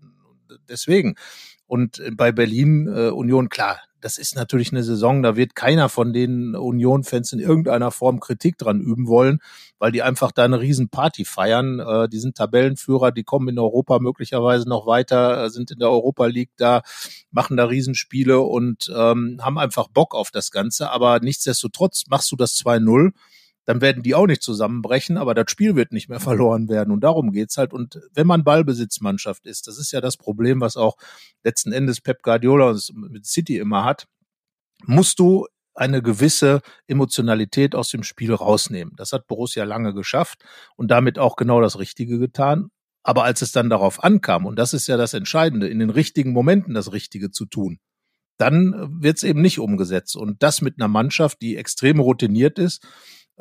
[0.69, 1.15] deswegen.
[1.67, 6.11] Und bei Berlin äh, Union, klar, das ist natürlich eine Saison, da wird keiner von
[6.11, 9.39] den Union-Fans in irgendeiner Form Kritik dran üben wollen,
[9.79, 11.79] weil die einfach da eine Riesenparty feiern.
[11.79, 15.89] Äh, die sind Tabellenführer, die kommen in Europa möglicherweise noch weiter, äh, sind in der
[15.89, 16.81] Europa League da,
[17.31, 20.89] machen da Riesenspiele und ähm, haben einfach Bock auf das Ganze.
[20.91, 23.11] Aber nichtsdestotrotz machst du das 2-0
[23.65, 26.91] dann werden die auch nicht zusammenbrechen, aber das Spiel wird nicht mehr verloren werden.
[26.91, 27.73] Und darum geht's halt.
[27.73, 30.97] Und wenn man Ballbesitzmannschaft ist, das ist ja das Problem, was auch
[31.43, 34.08] letzten Endes Pep Guardiola mit City immer hat,
[34.86, 38.93] musst du eine gewisse Emotionalität aus dem Spiel rausnehmen.
[38.95, 40.43] Das hat Borussia lange geschafft
[40.76, 42.69] und damit auch genau das Richtige getan.
[43.02, 46.32] Aber als es dann darauf ankam, und das ist ja das Entscheidende, in den richtigen
[46.32, 47.80] Momenten das Richtige zu tun,
[48.38, 50.15] dann wird es eben nicht umgesetzt.
[50.15, 52.86] Und das mit einer Mannschaft, die extrem routiniert ist,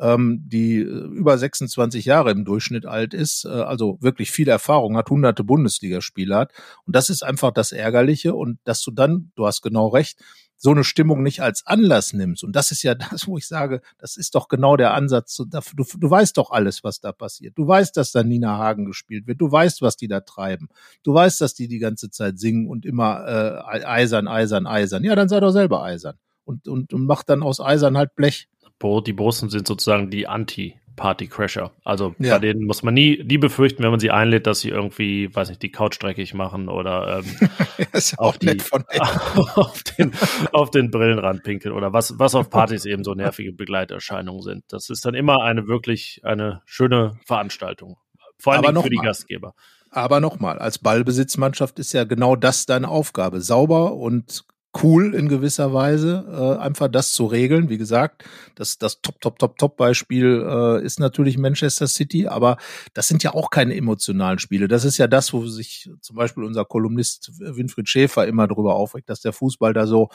[0.03, 4.97] ähm, die äh, über 26 Jahre im Durchschnitt alt ist, äh, also wirklich viel Erfahrung
[4.97, 6.51] hat, hunderte Bundesligaspiele hat.
[6.85, 8.35] Und das ist einfach das Ärgerliche.
[8.35, 10.19] Und dass du dann, du hast genau recht,
[10.57, 12.43] so eine Stimmung nicht als Anlass nimmst.
[12.43, 15.37] Und das ist ja das, wo ich sage, das ist doch genau der Ansatz.
[15.37, 17.57] Du, du weißt doch alles, was da passiert.
[17.57, 19.39] Du weißt, dass da Nina Hagen gespielt wird.
[19.39, 20.67] Du weißt, was die da treiben.
[21.03, 25.05] Du weißt, dass die die ganze Zeit singen und immer äh, eisern, eisern, eisern.
[25.05, 26.17] Ja, dann sei doch selber eisern.
[26.43, 28.49] Und, und, und mach dann aus Eisern halt Blech.
[28.81, 31.71] Die Borussen sind sozusagen die Anti- Party-Crasher.
[31.83, 32.35] Also ja.
[32.35, 35.49] bei denen muss man nie, nie befürchten, wenn man sie einlädt, dass sie irgendwie, weiß
[35.49, 38.57] nicht, die Couch dreckig machen oder ähm, ja auf, die,
[39.55, 40.11] auf, den,
[40.51, 44.65] auf den Brillenrand pinkeln oder was, was auf Partys eben so nervige Begleiterscheinungen sind.
[44.69, 47.97] Das ist dann immer eine wirklich eine schöne Veranstaltung.
[48.37, 49.03] Vor allem für die mal.
[49.05, 49.53] Gastgeber.
[49.89, 53.41] Aber nochmal, als Ballbesitzmannschaft ist ja genau das deine Aufgabe.
[53.41, 54.43] Sauber und
[54.81, 57.69] cool in gewisser Weise, äh, einfach das zu regeln.
[57.69, 58.23] Wie gesagt,
[58.55, 62.57] das, das Top, Top, Top, Top-Beispiel äh, ist natürlich Manchester City, aber
[62.93, 64.67] das sind ja auch keine emotionalen Spiele.
[64.67, 69.09] Das ist ja das, wo sich zum Beispiel unser Kolumnist Winfried Schäfer immer drüber aufregt,
[69.09, 70.09] dass der Fußball da so,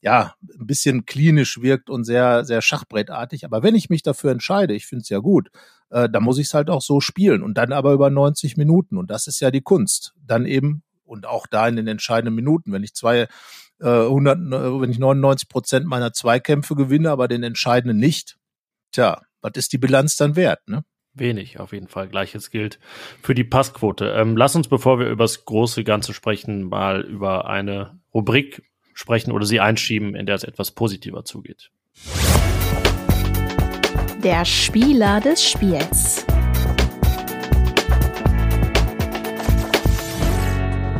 [0.00, 3.44] ja, ein bisschen klinisch wirkt und sehr, sehr schachbrettartig.
[3.44, 5.50] Aber wenn ich mich dafür entscheide, ich finde es ja gut,
[5.90, 8.96] äh, dann muss ich es halt auch so spielen und dann aber über 90 Minuten.
[8.96, 10.14] Und das ist ja die Kunst.
[10.24, 13.28] Dann eben und auch da in den entscheidenden Minuten, wenn ich zwei
[13.80, 18.36] 100, äh, wenn ich 99 Prozent meiner Zweikämpfe gewinne, aber den entscheidenden nicht,
[18.92, 20.84] tja, was ist die Bilanz dann wert, ne?
[21.16, 22.08] Wenig, auf jeden Fall.
[22.08, 22.80] Gleiches gilt
[23.22, 24.06] für die Passquote.
[24.16, 29.30] Ähm, lass uns, bevor wir über das große Ganze sprechen, mal über eine Rubrik sprechen
[29.30, 31.70] oder sie einschieben, in der es etwas positiver zugeht.
[34.24, 36.26] Der Spieler des Spiels.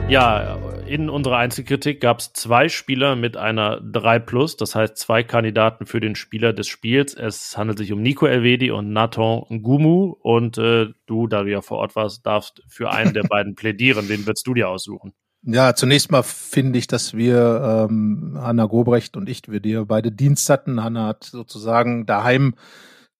[0.08, 5.22] Ja, in unserer Einzelkritik gab es zwei Spieler mit einer 3 Plus, das heißt zwei
[5.22, 7.14] Kandidaten für den Spieler des Spiels.
[7.14, 10.14] Es handelt sich um Nico Elvedi und Nathan Gumu.
[10.20, 14.08] Und äh, du, da du ja vor Ort warst, darfst für einen der beiden plädieren.
[14.08, 15.12] Wen würdest du dir aussuchen?
[15.42, 20.10] Ja, zunächst mal finde ich, dass wir, ähm, Hanna Gobrecht und ich, wir dir beide
[20.10, 20.82] Dienst hatten.
[20.82, 22.54] Hanna hat sozusagen daheim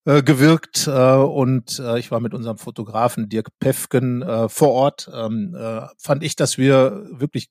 [0.04, 5.10] äh, gewirkt äh, und äh, ich war mit unserem Fotografen Dirk Pefken äh, vor Ort.
[5.12, 7.48] Ähm, äh, fand ich, dass wir wirklich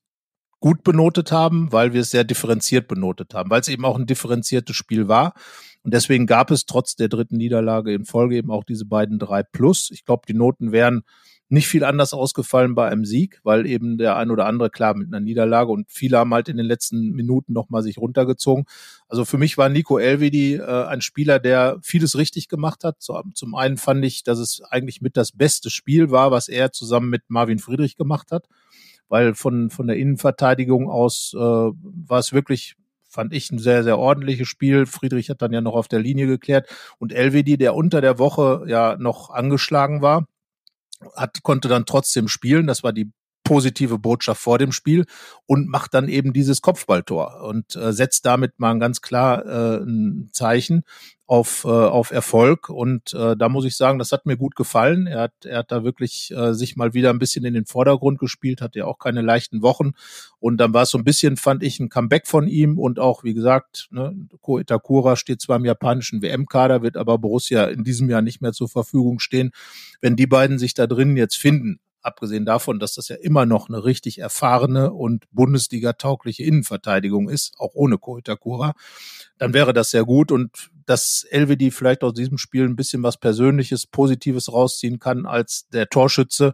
[0.60, 4.06] gut benotet haben, weil wir es sehr differenziert benotet haben, weil es eben auch ein
[4.06, 5.34] differenziertes Spiel war.
[5.82, 9.42] Und deswegen gab es trotz der dritten Niederlage in Folge eben auch diese beiden drei
[9.42, 9.90] Plus.
[9.90, 11.02] Ich glaube, die Noten wären
[11.48, 15.08] nicht viel anders ausgefallen bei einem Sieg, weil eben der ein oder andere klar mit
[15.08, 18.64] einer Niederlage und viele haben halt in den letzten Minuten nochmal sich runtergezogen.
[19.08, 22.96] Also für mich war Nico Elvedi äh, ein Spieler, der vieles richtig gemacht hat.
[23.00, 27.10] Zum einen fand ich, dass es eigentlich mit das beste Spiel war, was er zusammen
[27.10, 28.46] mit Marvin Friedrich gemacht hat,
[29.08, 32.76] weil von, von der Innenverteidigung aus äh, war es wirklich
[33.14, 34.86] fand ich ein sehr, sehr ordentliches Spiel.
[34.86, 38.64] Friedrich hat dann ja noch auf der Linie geklärt und Elvedi, der unter der Woche
[38.66, 40.26] ja noch angeschlagen war,
[41.16, 42.66] hat, konnte dann trotzdem spielen.
[42.66, 43.10] Das war die
[43.44, 45.04] positive Botschaft vor dem Spiel
[45.46, 50.30] und macht dann eben dieses Kopfballtor und äh, setzt damit mal ganz klar äh, ein
[50.32, 50.82] Zeichen
[51.26, 52.68] auf, äh, auf Erfolg.
[52.68, 55.06] Und äh, da muss ich sagen, das hat mir gut gefallen.
[55.06, 58.18] Er hat, er hat da wirklich äh, sich mal wieder ein bisschen in den Vordergrund
[58.18, 59.92] gespielt, hat ja auch keine leichten Wochen.
[60.38, 63.24] Und dann war es so ein bisschen, fand ich, ein Comeback von ihm und auch,
[63.24, 68.10] wie gesagt, ne, Ko Itakura steht zwar im japanischen WM-Kader, wird aber Borussia in diesem
[68.10, 69.50] Jahr nicht mehr zur Verfügung stehen.
[70.00, 73.68] Wenn die beiden sich da drin jetzt finden, abgesehen davon, dass das ja immer noch
[73.68, 78.74] eine richtig erfahrene und Bundesliga-taugliche Innenverteidigung ist, auch ohne Koitakura,
[79.38, 80.30] dann wäre das sehr gut.
[80.30, 85.66] Und dass Elvedi vielleicht aus diesem Spiel ein bisschen was Persönliches, Positives rausziehen kann als
[85.68, 86.52] der Torschütze,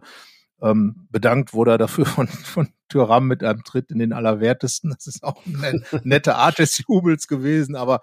[0.61, 4.91] ähm, bedankt wurde er dafür von, von Thüram mit einem Tritt in den Allerwertesten.
[4.91, 8.01] Das ist auch eine nette Art des Jubels gewesen, aber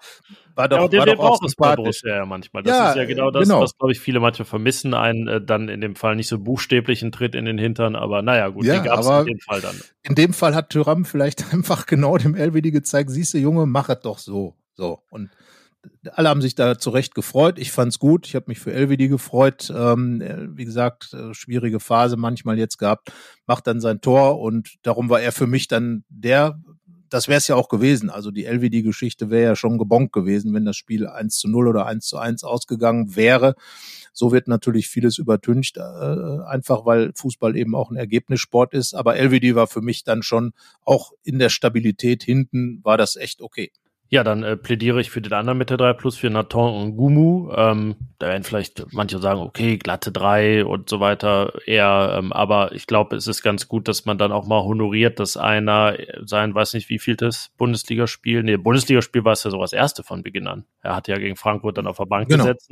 [0.55, 2.01] war doch, ja, der, war der doch auch sympathisch.
[2.03, 2.63] Ja, manchmal.
[2.63, 3.61] Das ja, ist ja genau das, genau.
[3.61, 4.93] was, glaube ich, viele manchmal vermissen.
[4.93, 8.49] Einen äh, dann in dem Fall nicht so buchstäblichen Tritt in den Hintern, aber naja,
[8.49, 9.75] gut, ja, den gab es in dem Fall dann.
[10.03, 13.89] In dem Fall hat Thüram vielleicht einfach genau dem LWD gezeigt, siehst du, Junge, mach
[13.89, 14.55] es doch so.
[14.73, 15.03] So.
[15.09, 15.29] Und
[16.11, 17.59] alle haben sich da zurecht gefreut.
[17.59, 18.27] Ich fand's gut.
[18.27, 19.71] Ich habe mich für LWD gefreut.
[19.75, 20.21] Ähm,
[20.55, 23.11] wie gesagt, äh, schwierige Phase manchmal jetzt gehabt.
[23.45, 26.59] Macht dann sein Tor und darum war er für mich dann der
[27.09, 28.09] das wäre es ja auch gewesen.
[28.09, 31.85] Also die LVD-Geschichte wäre ja schon gebonkt gewesen, wenn das Spiel 1 zu 0 oder
[31.85, 33.55] 1 zu 1 ausgegangen wäre.
[34.13, 38.93] So wird natürlich vieles übertüncht, äh, einfach weil Fußball eben auch ein Ergebnissport ist.
[38.93, 40.53] Aber LVD war für mich dann schon
[40.85, 43.71] auch in der Stabilität hinten war das echt okay.
[44.11, 46.97] Ja, dann äh, plädiere ich für den anderen mit der 3 Plus, für Nathan und
[46.97, 47.51] Gumu.
[47.55, 52.73] Ähm, da werden vielleicht manche sagen, okay, glatte 3 und so weiter eher, ähm, aber
[52.73, 55.95] ich glaube, es ist ganz gut, dass man dann auch mal honoriert, dass einer
[56.25, 60.03] sein, weiß nicht, wie viel das Bundesligaspiel, nee, Bundesligaspiel war es ja so das erste
[60.03, 60.65] von Beginn an.
[60.81, 62.45] Er hat ja gegen Frankfurt dann auf der Bank genau.
[62.45, 62.71] gesetzt.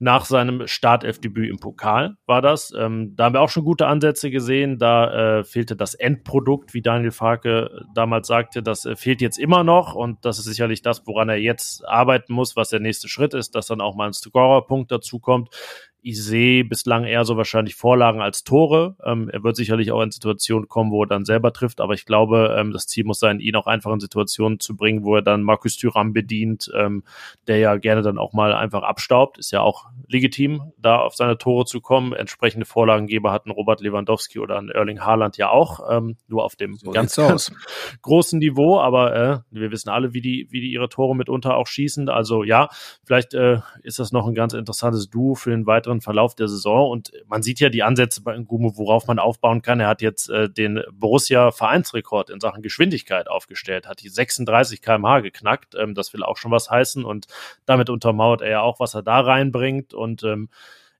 [0.00, 2.72] Nach seinem Startelfdebüt im Pokal war das.
[2.76, 4.78] Ähm, da haben wir auch schon gute Ansätze gesehen.
[4.78, 9.62] Da äh, fehlte das Endprodukt, wie Daniel Farke damals sagte, das äh, fehlt jetzt immer
[9.62, 13.08] noch und das ist sicher sicherlich das, woran er jetzt arbeiten muss, was der nächste
[13.08, 15.50] Schritt ist, dass dann auch mal ein Scorerpunkt dazu kommt.
[16.06, 18.94] Ich sehe bislang eher so wahrscheinlich Vorlagen als Tore.
[19.02, 22.04] Ähm, er wird sicherlich auch in Situationen kommen, wo er dann selber trifft, aber ich
[22.04, 25.22] glaube, ähm, das Ziel muss sein, ihn auch einfach in Situationen zu bringen, wo er
[25.22, 27.04] dann Markus Thüram bedient, ähm,
[27.46, 29.38] der ja gerne dann auch mal einfach abstaubt.
[29.38, 32.12] Ist ja auch legitim, da auf seine Tore zu kommen.
[32.12, 36.74] Entsprechende Vorlagengeber hatten Robert Lewandowski oder ein Erling Haaland ja auch, ähm, nur auf dem
[36.74, 37.50] so ganz, ganz
[38.02, 41.66] großen Niveau, aber äh, wir wissen alle, wie die, wie die ihre Tore mitunter auch
[41.66, 42.10] schießen.
[42.10, 42.68] Also ja,
[43.04, 46.48] vielleicht äh, ist das noch ein ganz interessantes Duo für den weiteren weiteren Verlauf der
[46.48, 46.90] Saison.
[46.90, 49.80] Und man sieht ja die Ansätze bei Ngumu, worauf man aufbauen kann.
[49.80, 55.74] Er hat jetzt äh, den Borussia-Vereinsrekord in Sachen Geschwindigkeit aufgestellt, hat die 36 kmh geknackt.
[55.74, 57.04] Ähm, das will auch schon was heißen.
[57.04, 57.26] Und
[57.66, 59.94] damit untermauert er ja auch, was er da reinbringt.
[59.94, 60.48] Und ähm,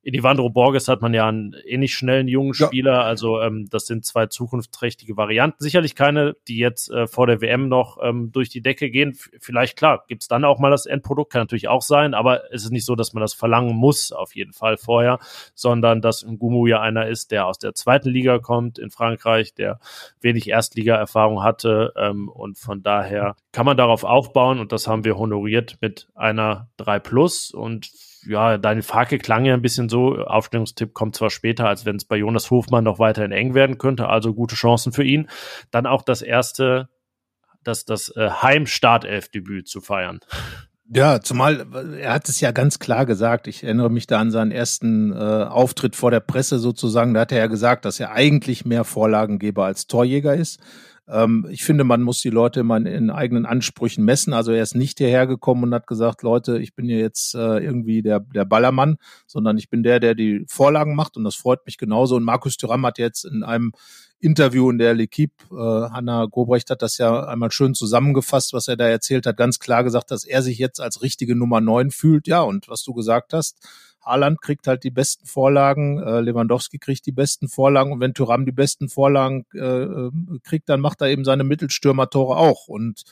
[0.05, 2.93] in Ivandro Borges hat man ja einen ähnlich schnellen jungen Spieler.
[2.93, 3.03] Ja.
[3.03, 5.57] Also ähm, das sind zwei zukunftsträchtige Varianten.
[5.62, 9.12] Sicherlich keine, die jetzt äh, vor der WM noch ähm, durch die Decke gehen.
[9.12, 12.64] F vielleicht, klar, gibt's dann auch mal das Endprodukt, kann natürlich auch sein, aber es
[12.64, 15.19] ist nicht so, dass man das verlangen muss, auf jeden Fall vorher,
[15.55, 19.79] sondern dass Ngumu ja einer ist, der aus der zweiten Liga kommt in Frankreich, der
[20.21, 25.17] wenig Erstliga-Erfahrung hatte ähm, und von daher kann man darauf aufbauen und das haben wir
[25.17, 27.90] honoriert mit einer 3 Plus und
[28.27, 32.05] ja, deine Frage klang ja ein bisschen so, Aufstellungstipp kommt zwar später, als wenn es
[32.05, 35.29] bei Jonas Hofmann noch weiterhin eng werden könnte, also gute Chancen für ihn.
[35.71, 36.89] Dann auch das erste,
[37.63, 40.21] das, das äh, Heim-Startelf-Debüt zu feiern.
[40.87, 41.67] Ja, zumal
[41.99, 43.47] er hat es ja ganz klar gesagt.
[43.47, 47.15] Ich erinnere mich da an seinen ersten äh, Auftritt vor der Presse sozusagen.
[47.15, 50.61] Da hat er ja gesagt, dass er eigentlich mehr Vorlagengeber als Torjäger ist.
[51.09, 54.33] Ähm, ich finde, man muss die Leute immer in, eigenen Ansprüchen messen.
[54.33, 57.59] Also er ist nicht hierher gekommen und hat gesagt, Leute, ich bin hier jetzt äh,
[57.59, 61.64] irgendwie der, der Ballermann, sondern ich bin der, der die Vorlagen macht und das freut
[61.67, 62.17] mich genauso.
[62.17, 63.73] Und Markus Thüram hat jetzt in einem
[64.25, 68.77] Interview in der L'Equipe, äh, Hanna Gobrecht hat das ja einmal schön zusammengefasst, was er
[68.77, 72.27] da erzählt hat, ganz klar gesagt, dass er sich jetzt als richtige Nummer neun fühlt.
[72.27, 73.59] Ja, und was du gesagt hast,
[74.05, 78.45] Haaland kriegt halt die besten Vorlagen, äh, Lewandowski kriegt die besten Vorlagen und wenn Thuram
[78.45, 80.11] die besten Vorlagen äh, äh,
[80.43, 82.69] kriegt, dann macht er eben seine Mittelstürmer-Tore auch.
[82.69, 83.03] Und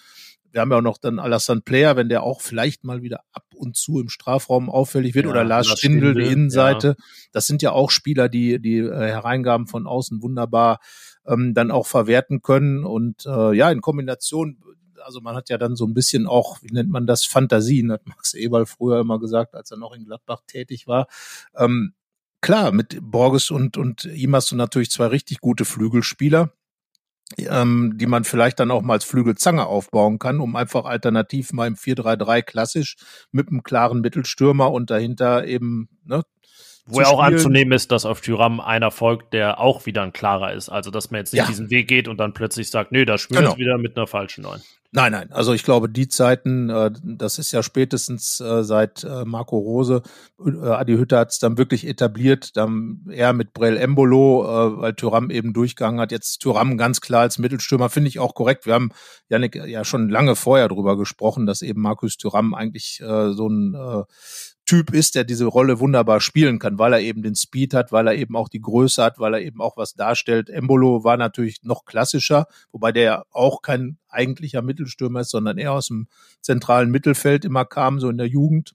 [0.53, 3.47] wir haben ja auch noch dann Alassane Player, wenn der auch vielleicht mal wieder ab
[3.55, 6.97] und zu im Strafraum auffällig wird, ja, oder Lars Stindl, die Innenseite.
[6.99, 7.05] Ja.
[7.33, 10.79] Das sind ja auch Spieler, die die äh, Hereingaben von außen wunderbar
[11.27, 12.85] ähm, dann auch verwerten können.
[12.85, 14.59] Und äh, ja, in Kombination
[15.05, 18.07] also man hat ja dann so ein bisschen auch, wie nennt man das, Fantasien, hat
[18.07, 21.07] Max Eberl früher immer gesagt, als er noch in Gladbach tätig war.
[21.57, 21.95] Ähm,
[22.41, 26.53] klar, mit Borges und, und ihm hast du natürlich zwei richtig gute Flügelspieler,
[27.39, 31.67] ähm, die man vielleicht dann auch mal als Flügelzange aufbauen kann, um einfach alternativ mal
[31.67, 32.97] im 4-3-3 klassisch
[33.31, 36.23] mit einem klaren Mittelstürmer und dahinter eben ne,
[36.87, 40.53] wo ja auch anzunehmen ist, dass auf Tyram einer folgt, der auch wieder ein klarer
[40.53, 40.69] ist.
[40.69, 41.47] Also, dass man jetzt nicht ja.
[41.47, 43.57] diesen Weg geht und dann plötzlich sagt, nö, da spielen genau.
[43.57, 44.61] wieder mit einer falschen Neun.
[44.95, 45.33] Nein, nein.
[45.33, 50.03] Also ich glaube, die Zeiten, äh, das ist ja spätestens äh, seit äh, Marco Rose,
[50.39, 54.45] Adi Hütter hat es dann wirklich etabliert, dann eher mit Brel Embolo,
[54.81, 56.11] weil Thuram eben durchgegangen hat.
[56.11, 58.67] Jetzt Thuram ganz klar als Mittelstürmer, finde ich auch korrekt.
[58.67, 58.91] Wir haben
[59.29, 64.05] Janik ja schon lange vorher drüber gesprochen, dass eben Markus Thuram eigentlich so ein
[64.65, 68.07] Typ ist, der diese Rolle wunderbar spielen kann, weil er eben den Speed hat, weil
[68.07, 70.49] er eben auch die Größe hat, weil er eben auch was darstellt.
[70.49, 75.89] Embolo war natürlich noch klassischer, wobei der auch kein eigentlicher Mittelstürmer ist, sondern eher aus
[75.89, 76.07] dem
[76.41, 78.75] zentralen Mittelfeld immer kam, so in der Jugend.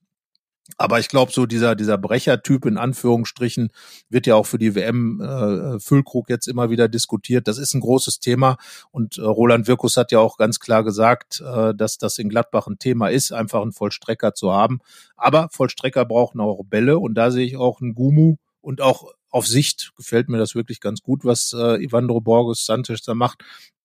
[0.75, 3.71] Aber ich glaube, so dieser, dieser Brechertyp in Anführungsstrichen
[4.10, 7.47] wird ja auch für die WM äh, Füllkrug jetzt immer wieder diskutiert.
[7.47, 8.58] Das ist ein großes Thema.
[8.91, 12.67] Und äh, Roland Wirkus hat ja auch ganz klar gesagt, äh, dass das in Gladbach
[12.67, 14.80] ein Thema ist, einfach einen Vollstrecker zu haben.
[15.15, 16.99] Aber Vollstrecker brauchen auch Bälle.
[16.99, 20.82] Und da sehe ich auch einen Gumu und auch auf Sicht gefällt mir das wirklich
[20.82, 23.43] ganz gut, was äh, Ivandro Borges Sanchez da macht.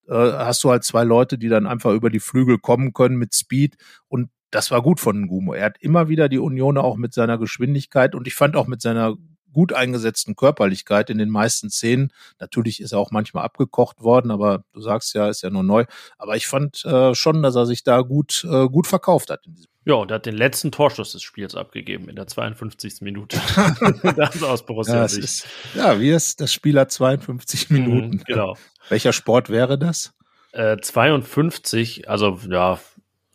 [0.09, 3.35] Äh, hast du halt zwei Leute, die dann einfach über die Flügel kommen können mit
[3.35, 3.77] Speed
[4.09, 5.55] und das war gut von Ngumo.
[5.55, 8.81] Er hat immer wieder die Union auch mit seiner Geschwindigkeit und ich fand auch mit
[8.81, 9.17] seiner
[9.53, 12.13] gut eingesetzten Körperlichkeit in den meisten Szenen.
[12.39, 15.85] Natürlich ist er auch manchmal abgekocht worden, aber du sagst ja, ist ja nur neu.
[16.17, 19.55] Aber ich fand äh, schon, dass er sich da gut, äh, gut verkauft hat in
[19.55, 23.01] diesem ja, und er hat den letzten Torschuss des Spiels abgegeben in der 52.
[23.01, 23.41] Minute.
[24.17, 28.17] das aus Borussia ja, ist, ja, wie ist das Spiel hat 52 mhm, Minuten.
[28.17, 28.57] Mhm, genau.
[28.91, 30.15] Welcher Sport wäre das?
[30.53, 32.79] Äh, 52, also ja,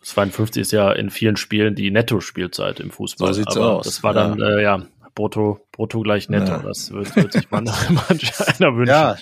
[0.02, 3.28] 52 ist ja in vielen Spielen die Netto-Spielzeit im Fußball.
[3.28, 3.86] So sieht's aber aus.
[3.86, 4.82] Das war dann, ja, äh, ja
[5.14, 6.52] brutto, brutto gleich netto.
[6.52, 6.58] Ja.
[6.58, 7.64] Das wird, wird sich man,
[8.08, 8.88] manch einer wünschen.
[8.88, 9.16] Ja,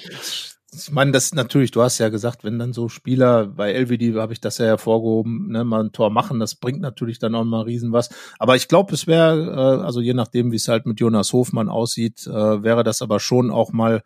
[0.76, 4.32] ich meine, das natürlich, du hast ja gesagt, wenn dann so Spieler, bei LVD habe
[4.32, 7.62] ich das ja hervorgehoben, ne, mal ein Tor machen, das bringt natürlich dann auch mal
[7.62, 8.10] riesen was.
[8.38, 11.68] Aber ich glaube, es wäre, äh, also je nachdem, wie es halt mit Jonas Hofmann
[11.68, 14.02] aussieht, äh, wäre das aber schon auch mal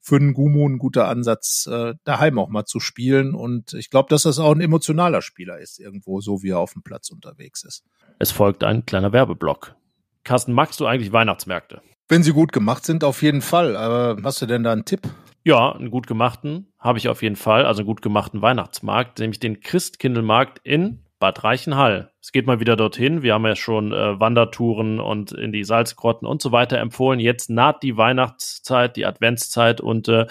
[0.00, 3.34] für einen Gumu ein guter Ansatz, äh, daheim auch mal zu spielen.
[3.34, 6.72] Und ich glaube, dass das auch ein emotionaler Spieler ist, irgendwo, so wie er auf
[6.74, 7.84] dem Platz unterwegs ist.
[8.18, 9.74] Es folgt ein kleiner Werbeblock.
[10.24, 11.82] Carsten, magst du eigentlich Weihnachtsmärkte?
[12.08, 13.76] Wenn sie gut gemacht sind, auf jeden Fall.
[13.76, 15.08] Aber hast du denn da einen Tipp?
[15.44, 19.40] Ja, einen gut gemachten habe ich auf jeden Fall, also einen gut gemachten Weihnachtsmarkt, nämlich
[19.40, 22.12] den Christkindlmarkt in Bad Reichenhall.
[22.20, 23.22] Es geht mal wieder dorthin.
[23.22, 27.20] Wir haben ja schon äh, Wandertouren und in die Salzgrotten und so weiter empfohlen.
[27.20, 30.26] Jetzt naht die Weihnachtszeit, die Adventszeit und äh,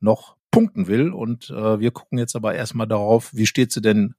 [0.00, 1.12] noch punkten will.
[1.12, 4.14] Und äh, wir gucken jetzt aber erstmal darauf, wie steht sie denn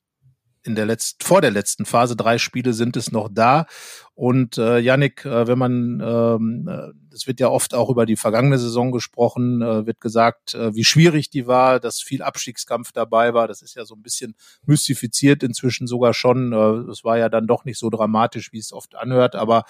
[0.64, 3.66] in der letzten, vor der letzten Phase, drei Spiele sind es noch da.
[4.14, 8.18] Und äh, Yannick, äh, wenn man, ähm, äh, es wird ja oft auch über die
[8.18, 13.34] vergangene Saison gesprochen, äh, wird gesagt, äh, wie schwierig die war, dass viel Abstiegskampf dabei
[13.34, 13.48] war.
[13.48, 16.52] Das ist ja so ein bisschen mystifiziert inzwischen sogar schon.
[16.52, 19.36] Äh, es war ja dann doch nicht so dramatisch, wie es oft anhört.
[19.36, 19.64] Aber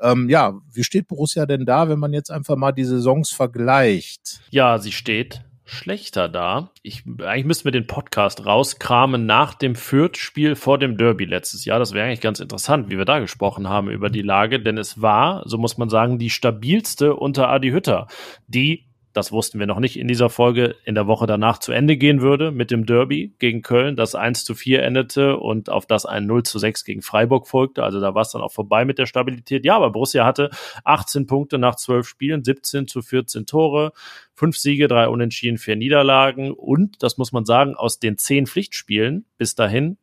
[0.00, 4.40] ähm, ja, wie steht Borussia denn da, wenn man jetzt einfach mal die Saisons vergleicht?
[4.50, 6.70] Ja, sie steht schlechter da.
[6.82, 11.78] Ich, eigentlich müssten wir den Podcast rauskramen nach dem Fürth-Spiel vor dem Derby letztes Jahr.
[11.78, 15.00] Das wäre eigentlich ganz interessant, wie wir da gesprochen haben über die Lage, denn es
[15.00, 18.06] war, so muss man sagen, die stabilste unter Adi Hütter,
[18.46, 21.96] die das wussten wir noch nicht in dieser Folge, in der Woche danach zu Ende
[21.96, 26.06] gehen würde mit dem Derby gegen Köln, das 1 zu 4 endete und auf das
[26.06, 27.82] ein 0 zu 6 gegen Freiburg folgte.
[27.82, 29.64] Also da war es dann auch vorbei mit der Stabilität.
[29.64, 30.50] Ja, aber Borussia hatte
[30.84, 33.92] 18 Punkte nach 12 Spielen, 17 zu 14 Tore,
[34.34, 39.26] 5 Siege, 3 Unentschieden, 4 Niederlagen und, das muss man sagen, aus den 10 Pflichtspielen
[39.36, 39.98] bis dahin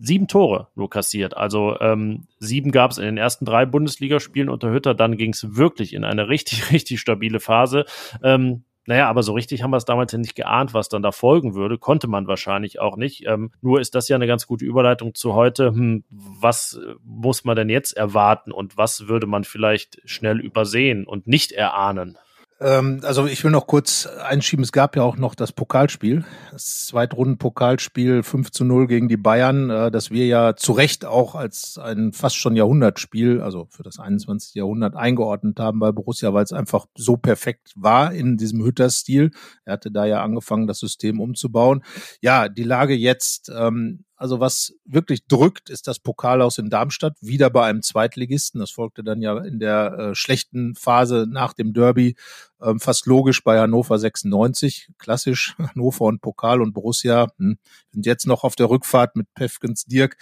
[0.00, 1.36] sieben Tore nur kassiert.
[1.36, 4.94] Also ähm, sieben gab es in den ersten drei Bundesligaspielen unter Hütter.
[4.94, 7.84] Dann ging es wirklich in eine richtig, richtig stabile Phase.
[8.22, 11.10] Ähm, naja, aber so richtig haben wir es damals ja nicht geahnt, was dann da
[11.10, 11.78] folgen würde.
[11.78, 13.24] Konnte man wahrscheinlich auch nicht.
[13.26, 15.68] Ähm, nur ist das ja eine ganz gute Überleitung zu heute.
[15.68, 21.26] Hm, was muss man denn jetzt erwarten und was würde man vielleicht schnell übersehen und
[21.26, 22.18] nicht erahnen?
[22.64, 26.86] Ähm, also ich will noch kurz einschieben, es gab ja auch noch das Pokalspiel, das
[26.86, 31.76] Zweitrunden-Pokalspiel 5 zu 0 gegen die Bayern, äh, das wir ja zu Recht auch als
[31.76, 34.54] ein fast schon Jahrhundertspiel, also für das 21.
[34.54, 39.32] Jahrhundert eingeordnet haben bei Borussia, weil es einfach so perfekt war in diesem Hütter-Stil.
[39.66, 41.84] Er hatte da ja angefangen, das System umzubauen.
[42.22, 47.50] Ja, die Lage jetzt, ähm, also was wirklich drückt, ist das Pokalhaus in Darmstadt, wieder
[47.50, 48.58] bei einem Zweitligisten.
[48.58, 52.16] Das folgte dann ja in der äh, schlechten Phase nach dem Derby
[52.62, 54.88] ähm, fast logisch bei Hannover 96.
[54.96, 57.58] Klassisch Hannover und Pokal und Borussia hm,
[57.92, 60.16] sind jetzt noch auf der Rückfahrt mit Pefkens Dirk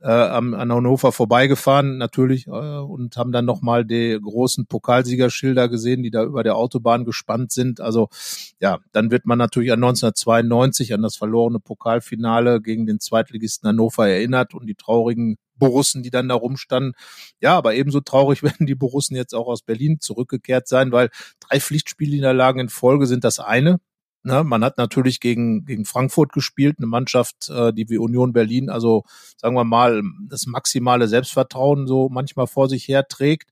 [0.00, 6.10] äh, an Hannover vorbeigefahren natürlich äh, und haben dann nochmal die großen Pokalsiegerschilder gesehen, die
[6.10, 7.80] da über der Autobahn gespannt sind.
[7.80, 8.08] Also
[8.60, 14.08] ja, dann wird man natürlich an 1992, an das verlorene Pokalfinale gegen den Zweitligisten Hannover
[14.08, 16.92] erinnert und die traurigen Borussen, die dann da rumstanden.
[17.40, 21.10] Ja, aber ebenso traurig werden die Borussen jetzt auch aus Berlin zurückgekehrt sein, weil
[21.40, 23.80] drei Pflichtspielniederlagen in Folge sind das eine.
[24.28, 28.68] Ne, man hat natürlich gegen, gegen Frankfurt gespielt, eine Mannschaft, äh, die wie Union Berlin,
[28.68, 29.04] also
[29.38, 33.50] sagen wir mal, das maximale Selbstvertrauen so manchmal vor sich her trägt.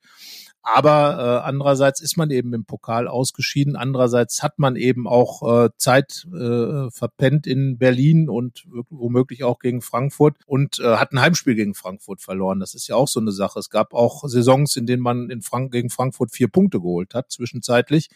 [0.60, 3.74] Aber äh, andererseits ist man eben im Pokal ausgeschieden.
[3.74, 9.80] Andererseits hat man eben auch äh, Zeit äh, verpennt in Berlin und womöglich auch gegen
[9.80, 12.60] Frankfurt und äh, hat ein Heimspiel gegen Frankfurt verloren.
[12.60, 13.60] Das ist ja auch so eine Sache.
[13.60, 17.30] Es gab auch Saisons, in denen man in Frank gegen Frankfurt vier Punkte geholt hat,
[17.30, 18.08] zwischenzeitlich.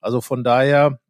[0.00, 1.00] Also von daher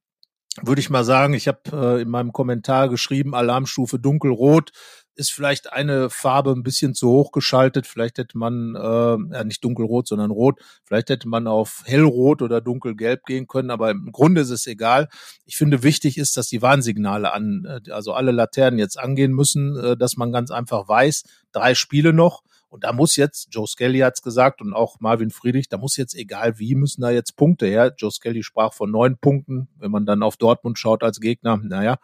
[0.62, 4.72] würde ich mal sagen, ich habe äh, in meinem Kommentar geschrieben, Alarmstufe dunkelrot
[5.16, 7.86] ist vielleicht eine Farbe ein bisschen zu hoch geschaltet.
[7.86, 10.61] Vielleicht hätte man, äh, ja nicht dunkelrot, sondern rot.
[10.84, 13.70] Vielleicht hätte man auf hellrot oder dunkelgelb gehen können.
[13.70, 15.09] Aber im Grunde ist es egal.
[15.44, 19.76] Ich finde, wichtig ist, dass die Warnsignale an, äh, also alle Laternen jetzt angehen müssen,
[19.76, 22.42] äh, dass man ganz einfach weiß, drei Spiele noch.
[22.74, 26.12] Und da muss jetzt, Joe Skelly hat's gesagt und auch Marvin Friedrich, da muss jetzt
[26.16, 27.94] egal wie, müssen da jetzt Punkte her.
[27.96, 31.56] Joe Skelly sprach von neun Punkten, wenn man dann auf Dortmund schaut als Gegner.
[31.56, 31.98] Naja,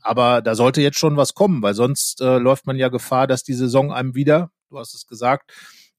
[0.00, 3.42] aber da sollte jetzt schon was kommen, weil sonst äh, läuft man ja Gefahr, dass
[3.42, 5.52] die Saison einem wieder, du hast es gesagt,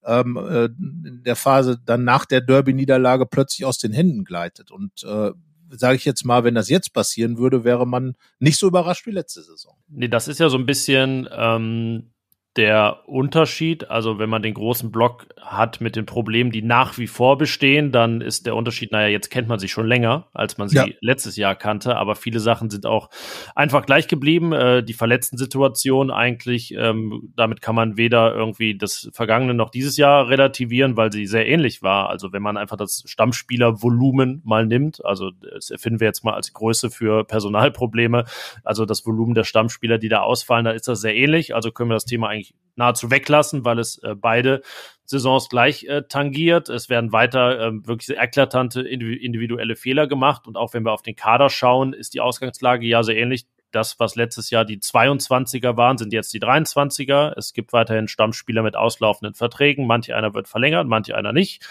[0.05, 4.71] ähm, äh, in der Phase dann nach der Derby-Niederlage plötzlich aus den Händen gleitet.
[4.71, 5.31] Und äh,
[5.69, 9.11] sage ich jetzt mal, wenn das jetzt passieren würde, wäre man nicht so überrascht wie
[9.11, 9.75] letzte Saison.
[9.89, 12.12] Nee, das ist ja so ein bisschen ähm,
[12.55, 17.07] der Unterschied, also wenn man den großen Block hat mit den Problemen, die nach wie
[17.07, 20.69] vor bestehen, dann ist der Unterschied, naja, jetzt kennt man sie schon länger, als man
[20.69, 20.85] sie ja.
[21.01, 23.09] letztes Jahr kannte, aber viele Sachen sind auch
[23.55, 24.53] einfach gleich geblieben.
[24.53, 29.97] Äh, die verletzten Situation eigentlich, ähm, damit kann man weder irgendwie das Vergangene noch dieses
[29.97, 32.09] Jahr relativieren, weil sie sehr ähnlich war.
[32.09, 36.53] Also wenn man einfach das Stammspielervolumen mal nimmt, also das erfinden wir jetzt mal als
[36.53, 38.25] Größe für Personalprobleme,
[38.63, 41.55] also das Volumen der Stammspieler, die da ausfallen, da ist das sehr ähnlich.
[41.55, 44.61] Also können wir das Thema eigentlich eigentlich nahezu weglassen, weil es äh, beide
[45.05, 46.69] Saisons gleich äh, tangiert.
[46.69, 50.47] Es werden weiter äh, wirklich eklatante individuelle Fehler gemacht.
[50.47, 53.45] Und auch wenn wir auf den Kader schauen, ist die Ausgangslage ja sehr ähnlich.
[53.71, 57.33] Das, was letztes Jahr die 22er waren, sind jetzt die 23er.
[57.35, 59.87] Es gibt weiterhin Stammspieler mit auslaufenden Verträgen.
[59.87, 61.67] Manche einer wird verlängert, manche einer nicht.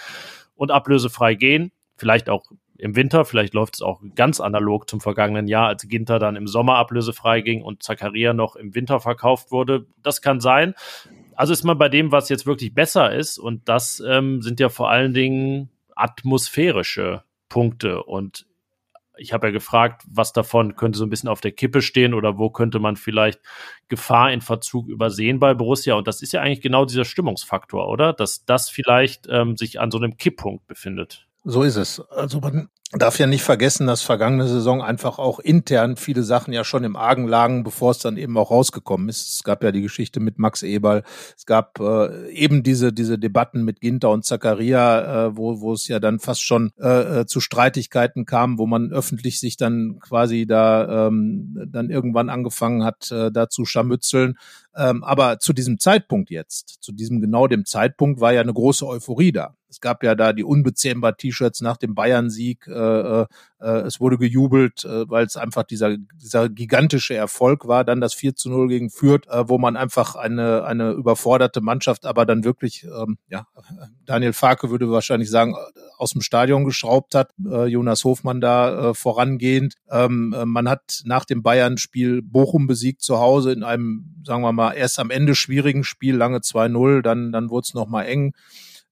[0.55, 1.71] Und ablösefrei gehen.
[1.95, 2.43] Vielleicht auch
[2.83, 3.23] im Winter.
[3.23, 7.39] Vielleicht läuft es auch ganz analog zum vergangenen Jahr, als Ginter dann im Sommer ablösefrei
[7.39, 9.85] ging und Zakaria noch im Winter verkauft wurde.
[10.03, 10.75] Das kann sein.
[11.33, 13.39] Also ist man bei dem, was jetzt wirklich besser ist.
[13.39, 18.03] Und das ähm, sind ja vor allen Dingen atmosphärische Punkte.
[18.03, 18.45] Und
[19.15, 22.37] ich habe ja gefragt, was davon könnte so ein bisschen auf der Kippe stehen oder
[22.37, 23.39] wo könnte man vielleicht
[23.87, 25.95] Gefahr in Verzug übersehen bei Borussia.
[25.95, 28.11] Und das ist ja eigentlich genau dieser Stimmungsfaktor, oder?
[28.11, 31.27] Dass das vielleicht ähm, sich an so einem Kipppunkt befindet.
[31.45, 31.99] So ist es.
[32.09, 36.63] Also man darf ja nicht vergessen, dass vergangene Saison einfach auch intern viele Sachen ja
[36.63, 39.33] schon im Argen lagen, bevor es dann eben auch rausgekommen ist.
[39.33, 41.03] Es gab ja die Geschichte mit Max Eberl.
[41.35, 45.87] Es gab äh, eben diese, diese Debatten mit Ginter und Zakaria, äh, wo, wo es
[45.89, 50.45] ja dann fast schon äh, äh, zu Streitigkeiten kam, wo man öffentlich sich dann quasi
[50.45, 54.35] da ähm, dann irgendwann angefangen hat, äh, da zu scharmützeln.
[54.75, 58.87] Ähm, aber zu diesem Zeitpunkt jetzt, zu diesem genau dem Zeitpunkt war ja eine große
[58.87, 59.55] Euphorie da.
[59.73, 62.67] Es gab ja da die unbezähmbar T-Shirts nach dem Bayern-Sieg.
[62.67, 63.25] Äh, äh,
[63.59, 67.83] äh, es wurde gejubelt, äh, weil es einfach dieser, dieser gigantische Erfolg war.
[67.83, 72.05] Dann das 4 zu 0 gegen Fürth, äh, wo man einfach eine, eine überforderte Mannschaft,
[72.05, 73.47] aber dann wirklich, ähm, ja,
[74.05, 75.55] Daniel Farke würde wahrscheinlich sagen,
[75.97, 77.31] aus dem Stadion geschraubt hat.
[77.43, 79.73] Äh, Jonas Hofmann da äh, vorangehend.
[79.89, 84.53] Ähm, äh, man hat nach dem Bayern-Spiel Bochum besiegt zu Hause in einem, sagen wir
[84.53, 88.33] mal, erst am Ende schwierigen Spiel, lange 2-0, dann, dann wurde es nochmal eng.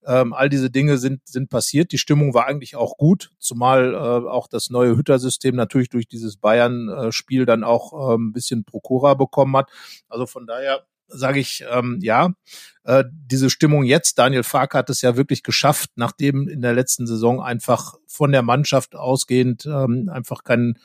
[0.06, 1.92] Ähm, all diese Dinge sind, sind passiert.
[1.92, 6.36] Die Stimmung war eigentlich auch gut, zumal äh, auch das neue Hüttersystem natürlich durch dieses
[6.36, 9.70] Bayern-Spiel dann auch äh, ein bisschen Prokura bekommen hat.
[10.08, 10.84] Also von daher
[11.14, 12.30] sage ich, ähm, ja,
[12.84, 17.06] äh, diese Stimmung jetzt, Daniel Fark hat es ja wirklich geschafft, nachdem in der letzten
[17.06, 20.78] Saison einfach von der Mannschaft ausgehend ähm, einfach kein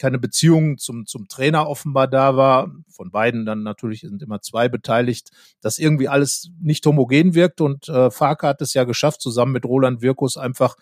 [0.00, 2.72] keine Beziehung zum, zum Trainer offenbar da war.
[2.88, 5.30] Von beiden dann natürlich sind immer zwei beteiligt,
[5.60, 7.60] dass irgendwie alles nicht homogen wirkt.
[7.60, 10.76] Und äh, Farke hat es ja geschafft, zusammen mit Roland Wirkus einfach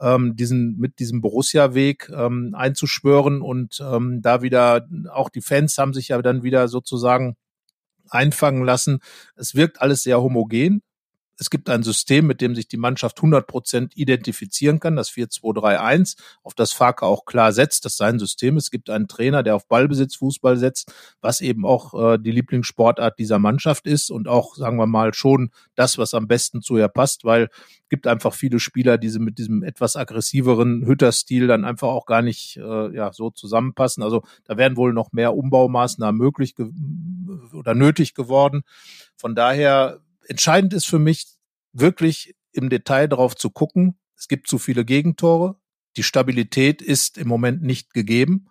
[0.00, 5.94] ähm, diesen mit diesem Borussia-Weg ähm, einzuschwören und ähm, da wieder auch die Fans haben
[5.94, 7.36] sich ja dann wieder sozusagen
[8.10, 8.98] einfangen lassen.
[9.36, 10.82] Es wirkt alles sehr homogen.
[11.38, 16.16] Es gibt ein System, mit dem sich die Mannschaft 100 Prozent identifizieren kann, das 4-2-3-1,
[16.42, 18.56] auf das Farke auch klar setzt, dass sein System.
[18.56, 23.18] Es gibt einen Trainer, der auf Ballbesitz Fußball setzt, was eben auch äh, die Lieblingssportart
[23.18, 26.88] dieser Mannschaft ist und auch, sagen wir mal, schon das, was am besten zu ihr
[26.88, 27.48] passt, weil
[27.92, 32.56] gibt einfach viele Spieler, die mit diesem etwas aggressiveren Hütterstil dann einfach auch gar nicht
[32.56, 34.02] äh, ja, so zusammenpassen.
[34.02, 36.54] Also da werden wohl noch mehr Umbaumaßnahmen möglich
[37.52, 38.62] oder nötig geworden.
[39.14, 41.26] Von daher entscheidend ist für mich
[41.72, 43.98] wirklich im Detail darauf zu gucken.
[44.16, 45.56] Es gibt zu viele Gegentore.
[45.96, 48.48] Die Stabilität ist im Moment nicht gegeben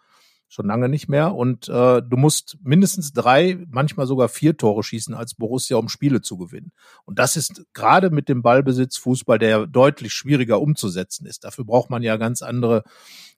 [0.51, 1.33] schon lange nicht mehr.
[1.33, 6.21] Und äh, du musst mindestens drei, manchmal sogar vier Tore schießen als Borussia, um Spiele
[6.21, 6.73] zu gewinnen.
[7.05, 11.45] Und das ist gerade mit dem Ballbesitz Fußball, der deutlich schwieriger umzusetzen ist.
[11.45, 12.83] Dafür braucht man ja ganz andere,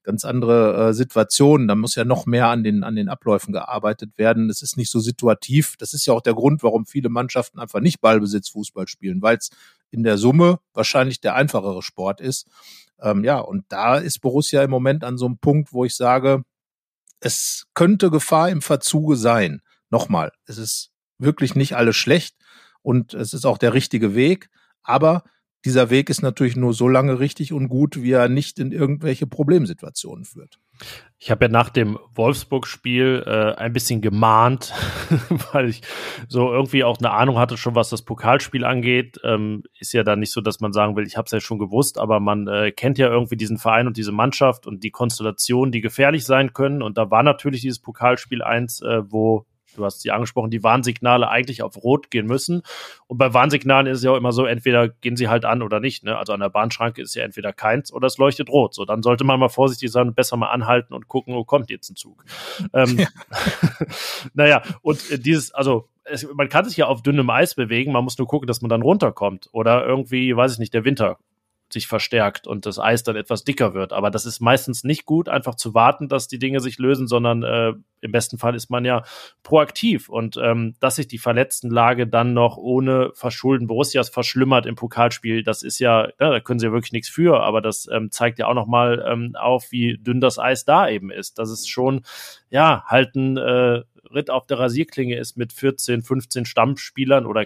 [0.01, 1.67] ganz andere äh, Situationen.
[1.67, 4.49] Da muss ja noch mehr an den, an den Abläufen gearbeitet werden.
[4.49, 5.75] Es ist nicht so situativ.
[5.77, 9.37] Das ist ja auch der Grund, warum viele Mannschaften einfach nicht Ballbesitz Fußball spielen, weil
[9.37, 9.51] es
[9.91, 12.47] in der Summe wahrscheinlich der einfachere Sport ist.
[12.99, 16.43] Ähm, ja, und da ist Borussia im Moment an so einem Punkt, wo ich sage,
[17.23, 19.61] es könnte Gefahr im Verzuge sein.
[19.89, 22.35] Nochmal, es ist wirklich nicht alles schlecht
[22.81, 24.49] und es ist auch der richtige Weg,
[24.81, 25.23] aber
[25.63, 29.25] dieser Weg ist natürlich nur so lange richtig und gut, wie er nicht in irgendwelche
[29.25, 30.59] Problemsituationen führt.
[31.25, 34.73] Ich habe ja nach dem Wolfsburg-Spiel äh, ein bisschen gemahnt,
[35.53, 35.81] weil ich
[36.27, 39.21] so irgendwie auch eine Ahnung hatte schon, was das Pokalspiel angeht.
[39.23, 41.59] Ähm, ist ja dann nicht so, dass man sagen will, ich habe es ja schon
[41.59, 45.71] gewusst, aber man äh, kennt ja irgendwie diesen Verein und diese Mannschaft und die Konstellationen,
[45.71, 46.81] die gefährlich sein können.
[46.81, 49.45] Und da war natürlich dieses Pokalspiel eins, äh, wo
[49.75, 52.63] du hast sie angesprochen, die Warnsignale eigentlich auf Rot gehen müssen.
[53.07, 55.79] Und bei Warnsignalen ist es ja auch immer so, entweder gehen sie halt an oder
[55.79, 56.03] nicht.
[56.03, 56.17] Ne?
[56.17, 58.73] Also an der Bahnschranke ist ja entweder keins oder es leuchtet rot.
[58.73, 61.69] So, dann sollte man mal vorsichtig sein und besser mal anhalten und gucken, wo kommt
[61.69, 62.23] jetzt ein Zug.
[62.73, 63.07] Ähm, ja.
[64.33, 68.17] naja, und dieses, also es, man kann sich ja auf dünnem Eis bewegen, man muss
[68.17, 69.49] nur gucken, dass man dann runterkommt.
[69.51, 71.17] Oder irgendwie, weiß ich nicht, der Winter
[71.73, 73.91] sich verstärkt und das Eis dann etwas dicker wird.
[73.91, 77.43] Aber das ist meistens nicht gut, einfach zu warten, dass die Dinge sich lösen, sondern
[77.43, 79.03] äh, im besten Fall ist man ja
[79.43, 80.09] proaktiv.
[80.09, 85.63] Und ähm, dass sich die Verletztenlage dann noch ohne Verschulden Borussias verschlimmert im Pokalspiel, das
[85.63, 88.47] ist ja, ja da können sie ja wirklich nichts für, aber das ähm, zeigt ja
[88.47, 91.39] auch nochmal ähm, auf, wie dünn das Eis da eben ist.
[91.39, 92.03] Das ist schon,
[92.49, 93.81] ja, halt ein äh,
[94.13, 97.45] Ritt auf der Rasierklinge ist, mit 14, 15 Stammspielern oder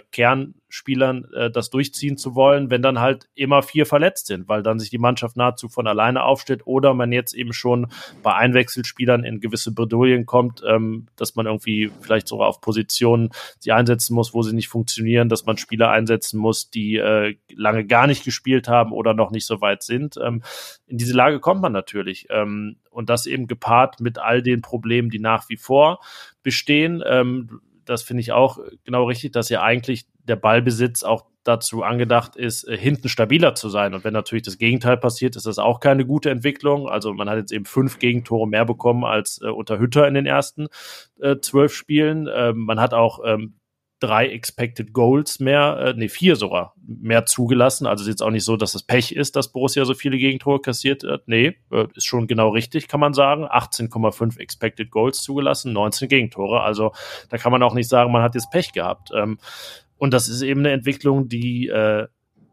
[0.68, 4.78] Kernspielern äh, das durchziehen zu wollen, wenn dann halt immer vier verletzt sind, weil dann
[4.78, 7.88] sich die Mannschaft nahezu von alleine aufstellt oder man jetzt eben schon
[8.22, 13.72] bei Einwechselspielern in gewisse Bredouillen kommt, ähm, dass man irgendwie vielleicht sogar auf Positionen sie
[13.72, 18.06] einsetzen muss, wo sie nicht funktionieren, dass man Spieler einsetzen muss, die äh, lange gar
[18.06, 20.18] nicht gespielt haben oder noch nicht so weit sind.
[20.22, 20.42] Ähm,
[20.86, 22.26] in diese Lage kommt man natürlich.
[22.30, 26.00] Ähm, und das eben gepaart mit all den Problemen, die nach wie vor
[26.42, 27.02] bestehen.
[27.06, 32.36] Ähm, das finde ich auch genau richtig, dass ja eigentlich der Ballbesitz auch dazu angedacht
[32.36, 33.94] ist, äh, hinten stabiler zu sein.
[33.94, 36.88] Und wenn natürlich das Gegenteil passiert, ist das auch keine gute Entwicklung.
[36.88, 40.26] Also man hat jetzt eben fünf Gegentore mehr bekommen als äh, unter Hütter in den
[40.26, 40.68] ersten
[41.20, 42.28] äh, zwölf Spielen.
[42.32, 43.54] Ähm, man hat auch ähm,
[44.00, 47.86] drei Expected Goals mehr, äh, nee, vier sogar, mehr zugelassen.
[47.86, 50.60] Also ist jetzt auch nicht so, dass es Pech ist, dass Borussia so viele Gegentore
[50.60, 51.26] kassiert hat.
[51.26, 53.46] Nee, äh, ist schon genau richtig, kann man sagen.
[53.46, 56.60] 18,5 Expected Goals zugelassen, 19 Gegentore.
[56.60, 56.92] Also
[57.30, 59.10] da kann man auch nicht sagen, man hat jetzt Pech gehabt.
[59.14, 59.38] Ähm,
[59.98, 62.06] und das ist eben eine Entwicklung, die äh,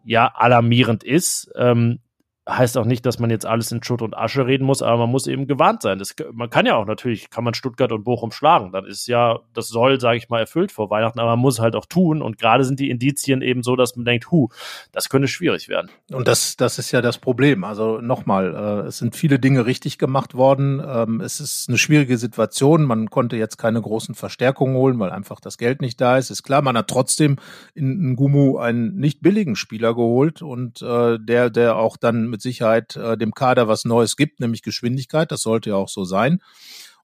[0.03, 1.51] ja alarmierend ist.
[1.55, 1.99] Ähm,
[2.47, 5.09] heißt auch nicht, dass man jetzt alles in Schutt und Asche reden muss, aber man
[5.09, 5.97] muss eben gewarnt sein.
[5.97, 8.71] Das, man kann ja auch natürlich, kann man Stuttgart und Bochum schlagen.
[8.71, 11.75] Dann ist ja, das soll, sage ich mal, erfüllt vor Weihnachten, aber man muss halt
[11.75, 12.21] auch tun.
[12.21, 14.49] Und gerade sind die Indizien eben so, dass man denkt, hu,
[14.91, 15.89] das könnte schwierig werden.
[16.11, 17.63] Und das, das ist ja das Problem.
[17.63, 20.81] Also nochmal, äh, es sind viele Dinge richtig gemacht worden.
[20.85, 22.83] Ähm, es ist eine schwierige Situation.
[22.83, 26.29] Man konnte jetzt keine großen Verstärkungen holen, weil einfach das Geld nicht da ist.
[26.29, 27.37] Ist klar, man hat trotzdem
[27.73, 32.97] in Ngumu einen nicht billigen Spieler geholt und äh, der, der auch dann mit Sicherheit
[32.97, 35.31] äh, dem Kader was Neues gibt, nämlich Geschwindigkeit.
[35.31, 36.41] Das sollte ja auch so sein.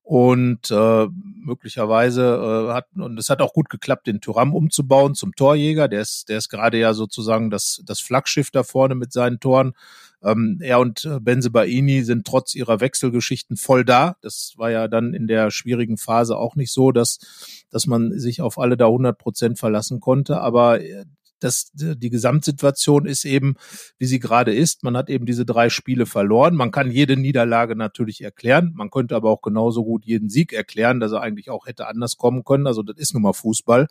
[0.03, 5.34] Und äh, möglicherweise äh, hat, und es hat auch gut geklappt, den Turam umzubauen zum
[5.36, 5.88] Torjäger.
[5.88, 9.71] Der ist, der ist gerade ja sozusagen das, das Flaggschiff da vorne mit seinen Toren.
[10.21, 14.17] Ähm, er und äh, Benze Baini sind trotz ihrer Wechselgeschichten voll da.
[14.21, 17.19] Das war ja dann in der schwierigen Phase auch nicht so, dass,
[17.69, 20.41] dass man sich auf alle da 100 Prozent verlassen konnte.
[20.41, 20.82] Aber
[21.41, 23.55] äh, das, die Gesamtsituation ist eben,
[23.97, 24.83] wie sie gerade ist.
[24.83, 26.55] Man hat eben diese drei Spiele verloren.
[26.55, 28.73] Man kann jede Niederlage natürlich erklären.
[28.75, 32.17] Man könnte aber auch genauso gut jeden Sieg erklären, dass er eigentlich auch hätte anders
[32.17, 32.67] kommen können.
[32.67, 33.87] Also das ist nun mal Fußball.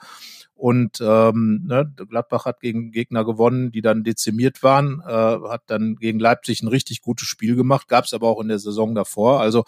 [0.55, 5.97] Und ähm, ne, Gladbach hat gegen Gegner gewonnen, die dann dezimiert waren, äh, hat dann
[5.97, 9.41] gegen Leipzig ein richtig gutes Spiel gemacht, gab es aber auch in der Saison davor.
[9.41, 9.65] Also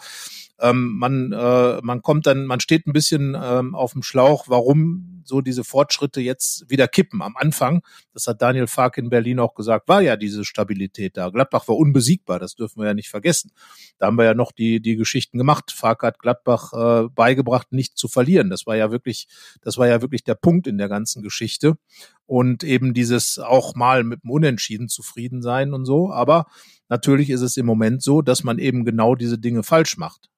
[0.59, 5.12] ähm, man, äh, man kommt dann, man steht ein bisschen ähm, auf dem Schlauch, warum
[5.27, 7.21] so diese Fortschritte jetzt wieder kippen.
[7.21, 7.81] Am Anfang,
[8.13, 11.29] das hat Daniel Fark in Berlin auch gesagt, war ja diese Stabilität da.
[11.29, 13.51] Gladbach war unbesiegbar, das dürfen wir ja nicht vergessen.
[13.97, 15.71] Da haben wir ja noch die, die Geschichten gemacht.
[15.71, 18.49] Fark hat Gladbach äh, beigebracht, nicht zu verlieren.
[18.49, 19.27] Das war ja wirklich,
[19.61, 21.77] das war ja wirklich der Punkt in der ganzen Geschichte.
[22.25, 26.11] Und eben dieses auch mal mit dem Unentschieden zufrieden sein und so.
[26.11, 26.47] Aber
[26.89, 30.29] natürlich ist es im Moment so, dass man eben genau diese Dinge falsch macht.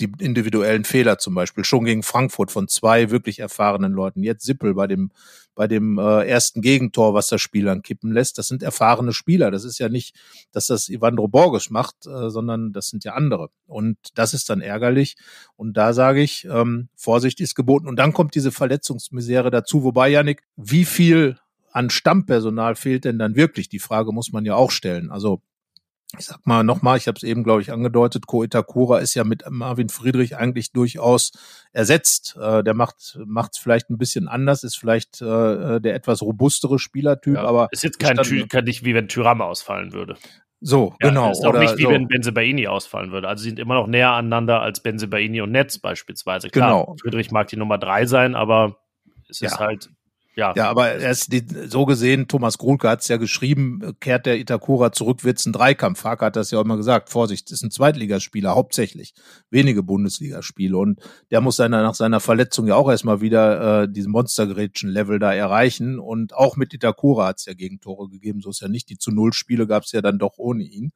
[0.00, 4.22] Die individuellen Fehler zum Beispiel, schon gegen Frankfurt von zwei wirklich erfahrenen Leuten.
[4.22, 5.12] Jetzt Sippel bei dem,
[5.54, 8.38] bei dem äh, ersten Gegentor, was das Spiel dann kippen lässt.
[8.38, 9.50] Das sind erfahrene Spieler.
[9.50, 10.16] Das ist ja nicht,
[10.52, 13.50] dass das Ivandro Borges macht, äh, sondern das sind ja andere.
[13.66, 15.16] Und das ist dann ärgerlich.
[15.56, 17.86] Und da sage ich, ähm, Vorsicht ist geboten.
[17.86, 19.84] Und dann kommt diese Verletzungsmisere dazu.
[19.84, 21.38] Wobei, Janik, wie viel
[21.70, 23.68] an Stammpersonal fehlt denn dann wirklich?
[23.68, 25.10] Die Frage muss man ja auch stellen.
[25.10, 25.40] Also
[26.18, 29.24] ich sag mal nochmal, ich habe es eben, glaube ich, angedeutet, Ko Itakura ist ja
[29.24, 31.32] mit Marvin Friedrich eigentlich durchaus
[31.72, 32.36] ersetzt.
[32.40, 37.36] Äh, der macht es vielleicht ein bisschen anders, ist vielleicht äh, der etwas robustere Spielertyp,
[37.36, 40.16] ja, aber ist jetzt kein Ty kann nicht wie wenn Tyram ausfallen würde.
[40.60, 41.30] So, ja, genau.
[41.30, 41.90] Ist auch nicht wie so.
[41.90, 43.28] wenn Benzebaini ausfallen würde.
[43.28, 46.48] Also sie sind immer noch näher aneinander als Benzebaini und Netz beispielsweise.
[46.48, 46.96] Klar, genau.
[47.02, 48.78] Friedrich mag die Nummer drei sein, aber
[49.28, 49.58] es ist ja.
[49.58, 49.90] halt
[50.36, 50.52] ja.
[50.56, 54.38] ja, aber er ist die, so gesehen, Thomas Grulke hat es ja geschrieben, kehrt der
[54.38, 56.02] Itakura zurück, wird es ein Dreikampf.
[56.04, 57.10] Hake hat das ja auch immer gesagt.
[57.10, 59.14] Vorsicht, ist ein Zweitligaspieler, hauptsächlich.
[59.50, 60.76] Wenige Bundesligaspiele.
[60.76, 65.32] Und der muss seiner, nach seiner Verletzung ja auch erstmal wieder äh, diesen Monstergerätschen-Level da
[65.32, 65.98] erreichen.
[65.98, 68.40] Und auch mit Itakura hat es ja Gegentore gegeben.
[68.40, 68.90] So ist ja nicht.
[68.90, 70.92] Die zu Null Spiele gab es ja dann doch ohne ihn.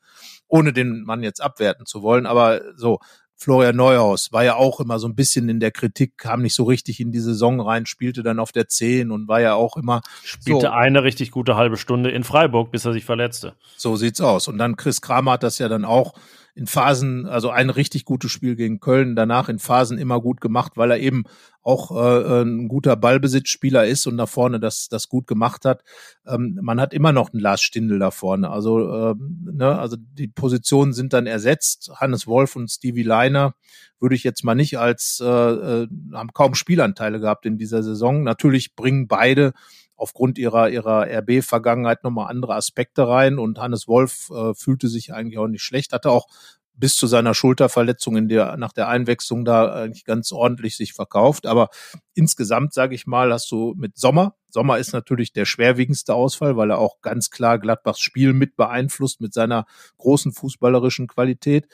[0.49, 2.27] Ohne den Mann jetzt abwerten zu wollen.
[2.27, 2.99] Aber so,
[3.41, 6.65] Florian Neuhaus war ja auch immer so ein bisschen in der Kritik, kam nicht so
[6.65, 10.01] richtig in die Saison rein, spielte dann auf der 10 und war ja auch immer.
[10.25, 13.55] Spielte so, eine richtig gute halbe Stunde in Freiburg, bis er sich verletzte.
[13.77, 14.49] So sieht's aus.
[14.49, 16.15] Und dann Chris Kramer hat das ja dann auch
[16.59, 20.73] in Phasen, also ein richtig gutes Spiel gegen Köln, danach in Phasen immer gut gemacht,
[20.75, 21.23] weil er eben
[21.63, 25.85] auch äh, ein guter Ballbesitzspieler ist und da vorne das, das gut gemacht hat.
[26.27, 28.51] Ähm, man hat immer noch einen Lars Stindl da vorne.
[28.51, 31.93] Also, ähm, ne, also die Positionen sind dann ersetzt.
[31.95, 33.55] Hannes Wolf und Stevie Leiner
[34.01, 38.25] würde ich jetzt mal nicht als, äh, äh haben kaum Spielanteile gehabt in dieser Saison.
[38.25, 39.53] Natürlich bringen beide
[39.99, 45.39] aufgrund ihrer, ihrer RB-Vergangenheit nochmal andere Aspekte rein und Hannes Wolf äh, fühlte sich eigentlich
[45.39, 46.27] auch nicht schlecht, hatte auch
[46.75, 51.45] bis zu seiner Schulterverletzung in der, nach der Einwechslung da eigentlich ganz ordentlich sich verkauft.
[51.45, 51.69] Aber
[52.15, 56.71] insgesamt, sage ich mal, hast du mit Sommer, Sommer ist natürlich der schwerwiegendste Ausfall, weil
[56.71, 59.67] er auch ganz klar Gladbachs Spiel mit beeinflusst mit seiner
[59.99, 61.69] großen fußballerischen Qualität,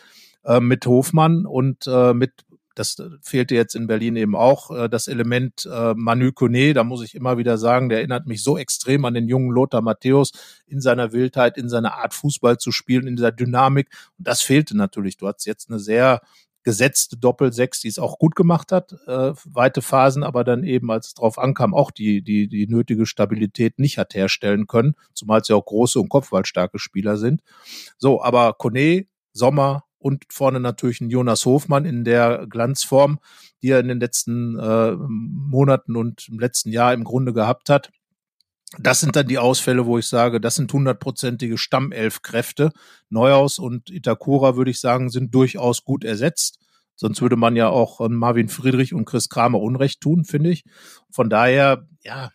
[0.45, 2.45] äh, mit Hofmann und äh, mit
[2.75, 7.03] das fehlte jetzt in Berlin eben auch, äh, das Element äh, Manu Kone, da muss
[7.03, 10.33] ich immer wieder sagen, der erinnert mich so extrem an den jungen Lothar Matthäus
[10.67, 13.89] in seiner Wildheit, in seiner Art Fußball zu spielen, in dieser Dynamik.
[14.19, 15.17] Und das fehlte natürlich.
[15.17, 16.21] Du hast jetzt eine sehr
[16.65, 21.09] gesetzte Doppelsechs, die es auch gut gemacht hat, äh, weite Phasen, aber dann eben, als
[21.09, 25.53] es drauf ankam, auch die, die, die nötige Stabilität nicht hat herstellen können, zumal sie
[25.53, 27.43] auch große und kopfballstarke Spieler sind.
[27.99, 33.19] So, aber Kone, Sommer, und vorne natürlich ein Jonas Hofmann in der Glanzform,
[33.63, 37.91] die er in den letzten äh, Monaten und im letzten Jahr im Grunde gehabt hat.
[38.79, 42.73] Das sind dann die Ausfälle, wo ich sage, das sind hundertprozentige Stammelfkräfte.
[43.09, 46.59] Neuhaus und Itakura, würde ich sagen, sind durchaus gut ersetzt.
[46.97, 50.65] Sonst würde man ja auch Marvin Friedrich und Chris Kramer Unrecht tun, finde ich.
[51.11, 52.31] Von daher, ja,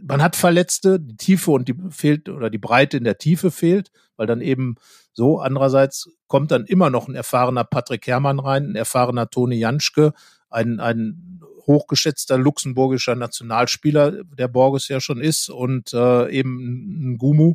[0.00, 3.90] man hat Verletzte, die Tiefe und die fehlt oder die Breite in der Tiefe fehlt,
[4.16, 4.76] weil dann eben
[5.12, 5.38] so.
[5.40, 10.12] Andererseits kommt dann immer noch ein erfahrener Patrick Herrmann rein, ein erfahrener Toni Janschke,
[10.50, 17.54] ein, ein hochgeschätzter luxemburgischer Nationalspieler, der Borges ja schon ist, und äh, eben ein Gumu,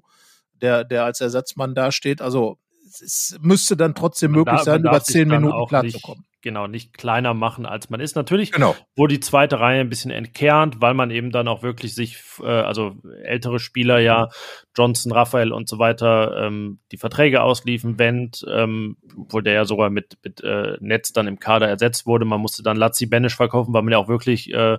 [0.62, 2.22] der, der als Ersatzmann dasteht.
[2.22, 2.58] Also
[3.00, 7.66] es müsste dann trotzdem möglich da, sein, über zehn Minuten klarzukommen genau, nicht kleiner machen,
[7.66, 8.16] als man ist.
[8.16, 8.76] Natürlich genau.
[8.96, 12.46] wurde die zweite Reihe ein bisschen entkernt, weil man eben dann auch wirklich sich, äh,
[12.46, 14.30] also ältere Spieler ja,
[14.76, 19.90] Johnson, Raphael und so weiter, ähm, die Verträge ausliefen, Wendt, ähm, obwohl der ja sogar
[19.90, 22.26] mit, mit äh, Netz dann im Kader ersetzt wurde.
[22.26, 24.78] Man musste dann Lazzi Benisch verkaufen, weil man ja auch wirklich äh,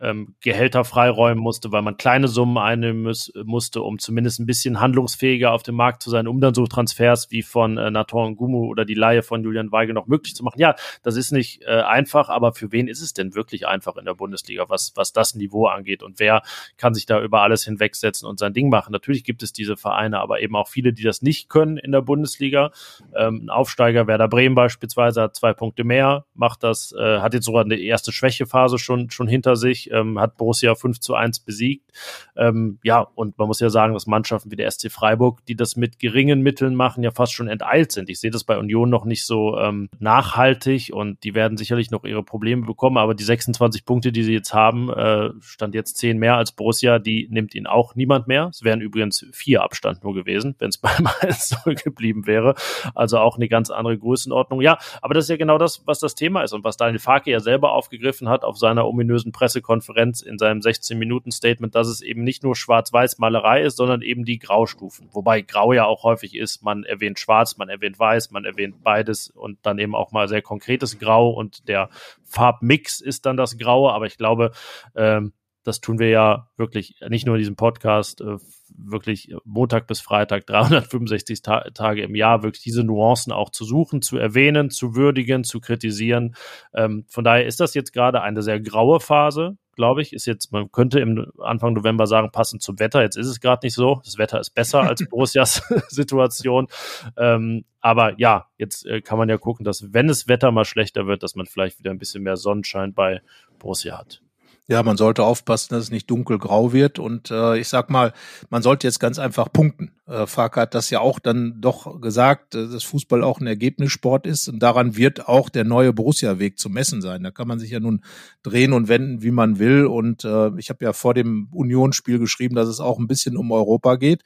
[0.00, 4.80] ähm, Gehälter freiräumen musste, weil man kleine Summen einnehmen muss, musste, um zumindest ein bisschen
[4.80, 8.66] handlungsfähiger auf dem Markt zu sein, um dann so Transfers wie von äh, Nator Gumu
[8.66, 10.60] oder die Laie von Julian Weigel noch möglich zu machen.
[10.60, 14.04] Ja, das ist nicht äh, einfach, aber für wen ist es denn wirklich einfach in
[14.04, 16.42] der Bundesliga, was, was das Niveau angeht und wer
[16.76, 18.92] kann sich da über alles hinwegsetzen und sein Ding machen?
[18.92, 22.02] Natürlich gibt es diese Vereine, aber eben auch viele, die das nicht können in der
[22.02, 22.70] Bundesliga.
[23.16, 27.46] Ähm, ein Aufsteiger Werder Bremen beispielsweise hat zwei Punkte mehr, macht das, äh, hat jetzt
[27.46, 31.90] sogar eine erste Schwächephase schon, schon hinter sich ähm, hat Borussia 5 zu 1 besiegt.
[32.36, 35.76] Ähm, ja, und man muss ja sagen, dass Mannschaften wie der SC Freiburg, die das
[35.76, 38.08] mit geringen Mitteln machen, ja fast schon enteilt sind.
[38.10, 42.04] Ich sehe das bei Union noch nicht so ähm, nachhaltig und die werden sicherlich noch
[42.04, 46.18] ihre Probleme bekommen, aber die 26 Punkte, die sie jetzt haben, äh, stand jetzt 10
[46.18, 48.48] mehr als Borussia, die nimmt ihnen auch niemand mehr.
[48.50, 52.54] Es wären übrigens vier Abstand nur gewesen, wenn es beim 1 geblieben wäre.
[52.94, 54.60] Also auch eine ganz andere Größenordnung.
[54.60, 57.30] Ja, aber das ist ja genau das, was das Thema ist und was Daniel Farke
[57.30, 62.24] ja selber aufgegriffen hat auf seiner ominösen Pressekonferenz Pressekonferenz in seinem 16-Minuten-Statement, dass es eben
[62.24, 65.08] nicht nur Schwarz-Weiß-Malerei ist, sondern eben die Graustufen.
[65.12, 69.30] Wobei Grau ja auch häufig ist, man erwähnt Schwarz, man erwähnt Weiß, man erwähnt beides
[69.30, 71.88] und dann eben auch mal sehr konkretes Grau und der
[72.24, 73.92] Farbmix ist dann das Graue.
[73.92, 74.52] Aber ich glaube,
[74.94, 75.32] ähm,
[75.64, 78.36] das tun wir ja wirklich nicht nur in diesem Podcast, äh,
[78.76, 84.02] wirklich Montag bis Freitag, 365 Ta Tage im Jahr, wirklich diese Nuancen auch zu suchen,
[84.02, 86.34] zu erwähnen, zu würdigen, zu kritisieren.
[86.74, 90.12] Ähm, von daher ist das jetzt gerade eine sehr graue Phase, glaube ich.
[90.12, 93.02] Ist jetzt, man könnte im Anfang November sagen, passend zum Wetter.
[93.02, 94.00] Jetzt ist es gerade nicht so.
[94.04, 96.68] Das Wetter ist besser als Borussias Situation.
[97.16, 101.06] Ähm, aber ja, jetzt äh, kann man ja gucken, dass wenn das Wetter mal schlechter
[101.06, 103.22] wird, dass man vielleicht wieder ein bisschen mehr Sonnenschein bei
[103.58, 104.22] Borussia hat.
[104.70, 106.98] Ja, man sollte aufpassen, dass es nicht dunkelgrau wird.
[106.98, 108.12] Und äh, ich sag mal,
[108.50, 109.92] man sollte jetzt ganz einfach punkten.
[110.06, 114.26] Äh, Fark hat das ja auch dann doch gesagt, äh, dass Fußball auch ein Ergebnissport
[114.26, 114.46] ist.
[114.46, 117.22] Und daran wird auch der neue Borussia-Weg zu messen sein.
[117.22, 118.04] Da kann man sich ja nun
[118.42, 119.86] drehen und wenden, wie man will.
[119.86, 123.50] Und äh, ich habe ja vor dem Unionsspiel geschrieben, dass es auch ein bisschen um
[123.50, 124.22] Europa geht.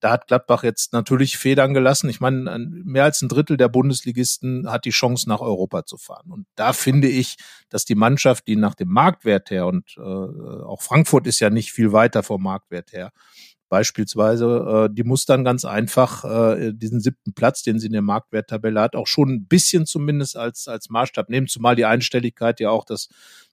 [0.00, 2.08] Da hat Gladbach jetzt natürlich Federn gelassen.
[2.08, 6.30] Ich meine, mehr als ein Drittel der Bundesligisten hat die Chance, nach Europa zu fahren.
[6.30, 7.36] Und da finde ich,
[7.68, 11.72] dass die Mannschaft, die nach dem Marktwert her und äh, auch Frankfurt ist ja nicht
[11.72, 13.10] viel weiter vom Marktwert her,
[13.68, 18.02] beispielsweise, äh, die muss dann ganz einfach äh, diesen siebten Platz, den sie in der
[18.02, 22.70] Marktwerttabelle hat, auch schon ein bisschen zumindest als, als Maßstab nehmen, zumal die Einstelligkeit ja
[22.70, 23.08] auch das,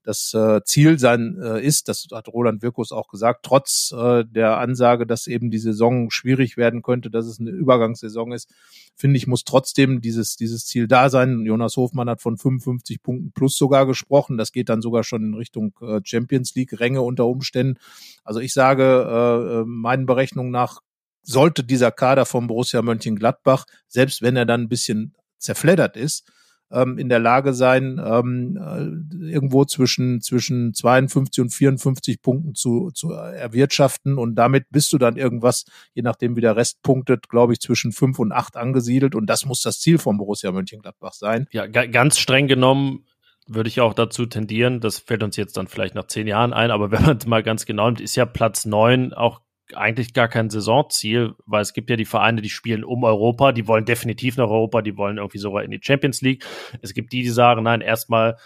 [0.05, 4.59] das äh, Ziel sein äh, ist, das hat Roland Wirkus auch gesagt, trotz äh, der
[4.59, 8.49] Ansage, dass eben die Saison schwierig werden könnte, dass es eine Übergangssaison ist,
[8.95, 11.43] finde ich, muss trotzdem dieses, dieses Ziel da sein.
[11.45, 14.37] Jonas Hofmann hat von 55 Punkten plus sogar gesprochen.
[14.37, 17.79] Das geht dann sogar schon in Richtung äh, Champions League Ränge unter Umständen.
[18.23, 20.81] Also ich sage, äh, äh meinen Berechnungen nach
[21.23, 26.31] sollte dieser Kader von Borussia Mönchengladbach, selbst wenn er dann ein bisschen zerfleddert ist,
[26.71, 32.91] ähm, in der Lage sein, ähm, äh, irgendwo zwischen, zwischen 52 und 54 Punkten zu,
[32.93, 34.17] zu erwirtschaften.
[34.17, 37.91] Und damit bist du dann irgendwas, je nachdem wie der Rest punktet, glaube ich, zwischen
[37.91, 39.15] fünf und acht angesiedelt.
[39.15, 41.47] Und das muss das Ziel von Borussia Mönchengladbach sein.
[41.51, 43.05] Ja, ganz streng genommen
[43.47, 46.71] würde ich auch dazu tendieren, das fällt uns jetzt dann vielleicht nach zehn Jahren ein,
[46.71, 49.41] aber wenn man es mal ganz genau nimmt, ist ja Platz neun auch
[49.73, 53.67] eigentlich gar kein Saisonziel, weil es gibt ja die Vereine, die spielen um Europa, die
[53.67, 56.45] wollen definitiv nach Europa, die wollen irgendwie sogar in die Champions League.
[56.81, 58.37] Es gibt die, die sagen, nein, erstmal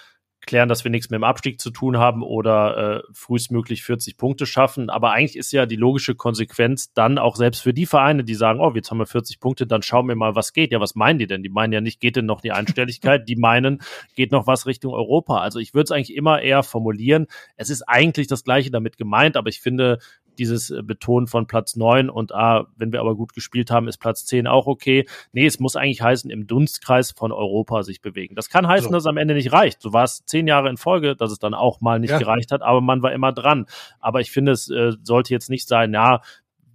[0.45, 4.45] klären, dass wir nichts mit dem Abstieg zu tun haben oder äh, frühestmöglich 40 Punkte
[4.45, 4.89] schaffen.
[4.89, 8.59] Aber eigentlich ist ja die logische Konsequenz dann auch selbst für die Vereine, die sagen,
[8.59, 10.71] oh, jetzt haben wir 40 Punkte, dann schauen wir mal, was geht.
[10.71, 11.43] Ja, was meinen die denn?
[11.43, 13.27] Die meinen ja nicht, geht denn noch die Einstelligkeit?
[13.27, 13.81] die meinen,
[14.15, 15.39] geht noch was Richtung Europa.
[15.39, 17.27] Also ich würde es eigentlich immer eher formulieren.
[17.55, 19.99] Es ist eigentlich das Gleiche damit gemeint, aber ich finde,
[20.39, 23.97] dieses äh, Betonen von Platz 9 und ah, wenn wir aber gut gespielt haben, ist
[23.97, 25.05] Platz 10 auch okay.
[25.31, 28.35] Nee, es muss eigentlich heißen, im Dunstkreis von Europa sich bewegen.
[28.35, 28.93] Das kann heißen, so.
[28.93, 29.81] dass es am Ende nicht reicht.
[29.81, 32.17] So war es zehn Jahre in Folge, dass es dann auch mal nicht ja.
[32.17, 33.65] gereicht hat, aber man war immer dran.
[33.99, 36.21] Aber ich finde, es äh, sollte jetzt nicht sein, ja,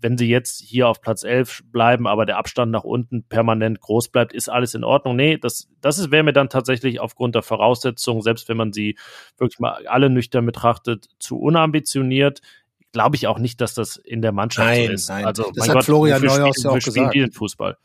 [0.04, 4.10] wenn sie jetzt hier auf Platz 11 bleiben, aber der Abstand nach unten permanent groß
[4.10, 5.16] bleibt, ist alles in Ordnung.
[5.16, 8.98] Nee, das, das wäre mir dann tatsächlich aufgrund der Voraussetzungen, selbst wenn man sie
[9.38, 12.42] wirklich mal alle nüchtern betrachtet, zu unambitioniert
[12.94, 15.08] glaube ich auch nicht, dass das in der Mannschaft nein, so ist.
[15.10, 15.26] Nein.
[15.26, 17.34] Also, das hat Gott, Florian Neuhaus ja auch gesagt.
[17.34, 17.76] Fußball.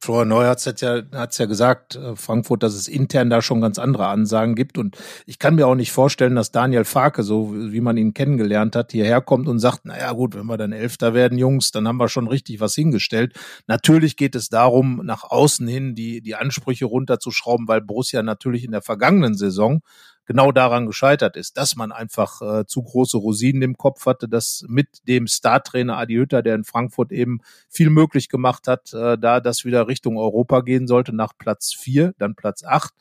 [0.00, 3.78] Florian Neuhaus hat ja, hat's ja gesagt, äh, Frankfurt, dass es intern da schon ganz
[3.78, 4.76] andere Ansagen gibt.
[4.76, 8.76] Und ich kann mir auch nicht vorstellen, dass Daniel Farke, so wie man ihn kennengelernt
[8.76, 11.96] hat, hierher kommt und sagt, naja gut, wenn wir dann Elfter werden, Jungs, dann haben
[11.96, 13.34] wir schon richtig was hingestellt.
[13.66, 18.72] Natürlich geht es darum, nach außen hin die, die Ansprüche runterzuschrauben, weil Borussia natürlich in
[18.72, 19.80] der vergangenen Saison
[20.26, 24.64] genau daran gescheitert ist, dass man einfach äh, zu große Rosinen im Kopf hatte, dass
[24.68, 29.40] mit dem Startrainer Adi Hütter, der in Frankfurt eben viel möglich gemacht hat, äh, da
[29.40, 32.94] das wieder Richtung Europa gehen sollte, nach Platz vier, dann Platz acht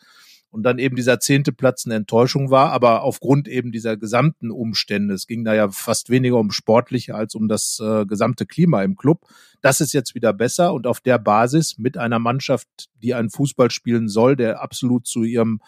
[0.54, 5.16] und dann eben dieser zehnte Platz eine Enttäuschung war, aber aufgrund eben dieser gesamten Umstände,
[5.16, 8.96] es ging da ja fast weniger um sportliche als um das äh, gesamte Klima im
[8.96, 9.22] Club,
[9.62, 12.68] das ist jetzt wieder besser und auf der Basis mit einer Mannschaft,
[13.02, 15.60] die einen Fußball spielen soll, der absolut zu ihrem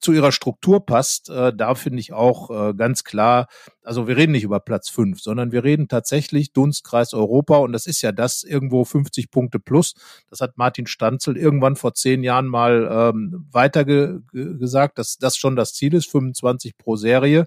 [0.00, 3.48] zu ihrer Struktur passt, äh, da finde ich auch äh, ganz klar,
[3.82, 7.86] also wir reden nicht über Platz fünf, sondern wir reden tatsächlich Dunstkreis Europa und das
[7.86, 9.94] ist ja das irgendwo 50 Punkte plus.
[10.28, 15.36] Das hat Martin Stanzel irgendwann vor zehn Jahren mal ähm, weiter ge gesagt, dass das
[15.36, 17.46] schon das Ziel ist, 25 pro Serie.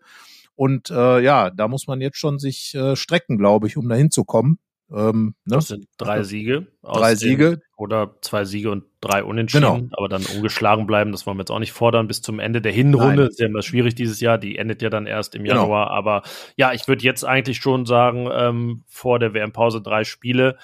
[0.56, 4.12] Und äh, ja, da muss man jetzt schon sich äh, strecken, glaube ich, um dahin
[4.12, 4.60] zu kommen.
[4.92, 5.56] Ähm, ne?
[5.56, 6.68] Das sind drei Siege.
[6.82, 7.62] drei Siege.
[7.76, 9.98] Oder zwei Siege und drei Unentschieden, genau.
[9.98, 12.72] aber dann ungeschlagen bleiben, das wollen wir jetzt auch nicht fordern bis zum Ende der
[12.72, 13.24] Hinrunde.
[13.24, 13.28] Nein.
[13.28, 15.64] Ist ja immer schwierig dieses Jahr, die endet ja dann erst im genau.
[15.64, 15.88] Januar.
[15.88, 15.98] Genau.
[15.98, 16.22] Aber
[16.56, 20.58] ja, ich würde jetzt eigentlich schon sagen, ähm, vor der WM-Pause drei Spiele,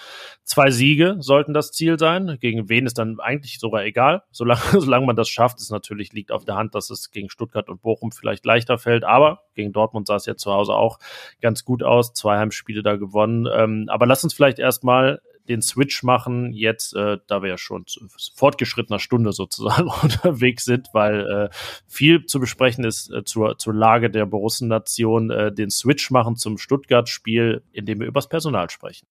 [0.43, 2.37] zwei Siege sollten das Ziel sein.
[2.39, 4.23] Gegen wen ist dann eigentlich sogar egal.
[4.31, 7.69] Solange, solange man das schafft, ist natürlich liegt auf der Hand, dass es gegen Stuttgart
[7.69, 9.03] und Bochum vielleicht leichter fällt.
[9.03, 10.99] Aber gegen Dortmund sah es ja zu Hause auch
[11.41, 12.13] ganz gut aus.
[12.13, 13.47] Zwei Heimspiele da gewonnen.
[13.53, 17.87] Ähm, aber lass uns vielleicht erstmal den Switch machen, jetzt, äh, da wir ja schon
[17.87, 21.49] zu fortgeschrittener Stunde sozusagen unterwegs sind, weil äh,
[21.87, 26.57] viel zu besprechen ist äh, zur, zur Lage der Borussen-Nation, äh, den Switch machen zum
[26.57, 29.07] Stuttgart-Spiel, indem wir übers Personal sprechen.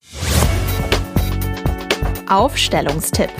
[2.28, 3.30] Aufstellungstipp.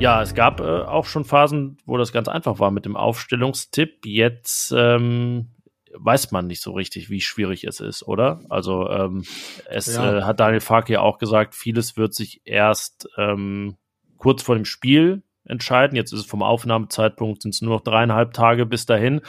[0.00, 4.06] Ja, es gab äh, auch schon Phasen, wo das ganz einfach war mit dem Aufstellungstipp.
[4.06, 5.48] Jetzt ähm,
[5.94, 8.40] weiß man nicht so richtig, wie schwierig es ist, oder?
[8.48, 9.24] Also ähm,
[9.68, 10.18] es ja.
[10.18, 13.76] äh, hat Daniel Fark ja auch gesagt, vieles wird sich erst ähm,
[14.16, 15.96] kurz vor dem Spiel entscheiden.
[15.96, 19.20] Jetzt ist es vom Aufnahmezeitpunkt sind es nur noch dreieinhalb Tage bis dahin.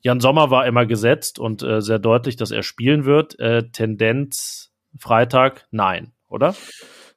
[0.00, 3.38] Jan Sommer war immer gesetzt und äh, sehr deutlich, dass er spielen wird.
[3.40, 6.54] Äh, Tendenz Freitag, nein, oder?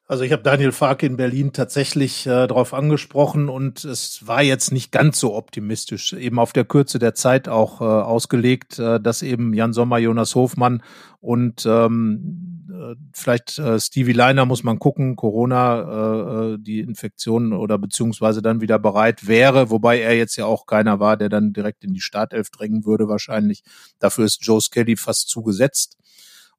[0.10, 4.72] Also ich habe Daniel Farke in Berlin tatsächlich äh, darauf angesprochen und es war jetzt
[4.72, 9.22] nicht ganz so optimistisch, eben auf der Kürze der Zeit auch äh, ausgelegt, äh, dass
[9.22, 10.82] eben Jan Sommer, Jonas Hofmann
[11.22, 17.53] und ähm, äh, vielleicht äh, Stevie Leiner muss man gucken, Corona, äh, äh, die Infektion
[17.53, 21.53] oder beziehungsweise dann wieder bereit wäre, wobei er jetzt ja auch keiner war, der dann
[21.53, 23.62] direkt in die Startelf drängen würde wahrscheinlich.
[23.99, 25.99] Dafür ist Joe Skelly fast zugesetzt.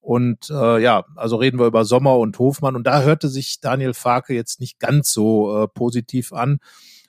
[0.00, 2.76] Und äh, ja, also reden wir über Sommer und Hofmann.
[2.76, 6.58] Und da hörte sich Daniel Farke jetzt nicht ganz so äh, positiv an.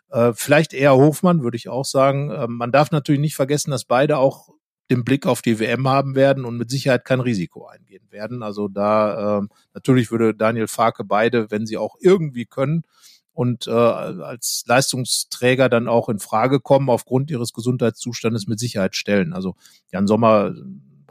[0.09, 2.31] Äh, vielleicht eher Hofmann, würde ich auch sagen.
[2.31, 4.49] Äh, man darf natürlich nicht vergessen, dass beide auch
[4.91, 8.43] den Blick auf die WM haben werden und mit Sicherheit kein Risiko eingehen werden.
[8.43, 12.83] Also da äh, natürlich würde Daniel Farke beide, wenn sie auch irgendwie können
[13.31, 19.31] und äh, als Leistungsträger dann auch in Frage kommen, aufgrund ihres Gesundheitszustandes mit Sicherheit stellen.
[19.31, 19.55] Also
[19.93, 20.53] Jan Sommer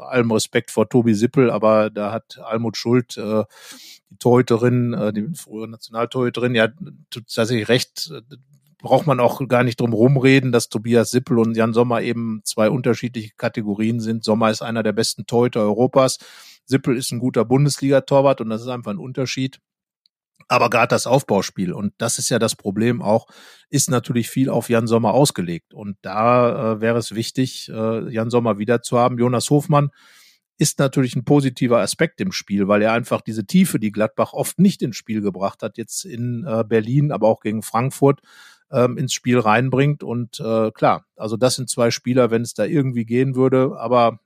[0.01, 3.45] bei allem Respekt vor Tobi Sippel, aber da hat Almut Schuld, äh,
[4.09, 6.69] die Torhüterin, äh, die frühere Nationaltorhüterin, ja
[7.11, 8.23] tatsächlich recht, äh,
[8.79, 12.71] braucht man auch gar nicht drum rumreden, dass Tobias Sippel und Jan Sommer eben zwei
[12.71, 14.25] unterschiedliche Kategorien sind.
[14.25, 16.17] Sommer ist einer der besten Torhüter Europas.
[16.65, 19.61] Sippel ist ein guter Bundesliga-Torwart und das ist einfach ein Unterschied.
[20.49, 23.27] Aber gerade das Aufbauspiel, und das ist ja das Problem auch,
[23.69, 25.75] ist natürlich viel auf Jan Sommer ausgelegt.
[25.75, 29.19] Und da äh, wäre es wichtig, äh, Jan Sommer wieder zu haben.
[29.19, 29.91] Jonas Hofmann
[30.59, 34.59] ist natürlich ein positiver Aspekt im Spiel, weil er einfach diese Tiefe, die Gladbach oft
[34.59, 38.21] nicht ins Spiel gebracht hat, jetzt in äh, Berlin, aber auch gegen Frankfurt,
[38.71, 40.03] ähm, ins Spiel reinbringt.
[40.03, 43.77] Und äh, klar, also das sind zwei Spieler, wenn es da irgendwie gehen würde.
[43.79, 44.21] Aber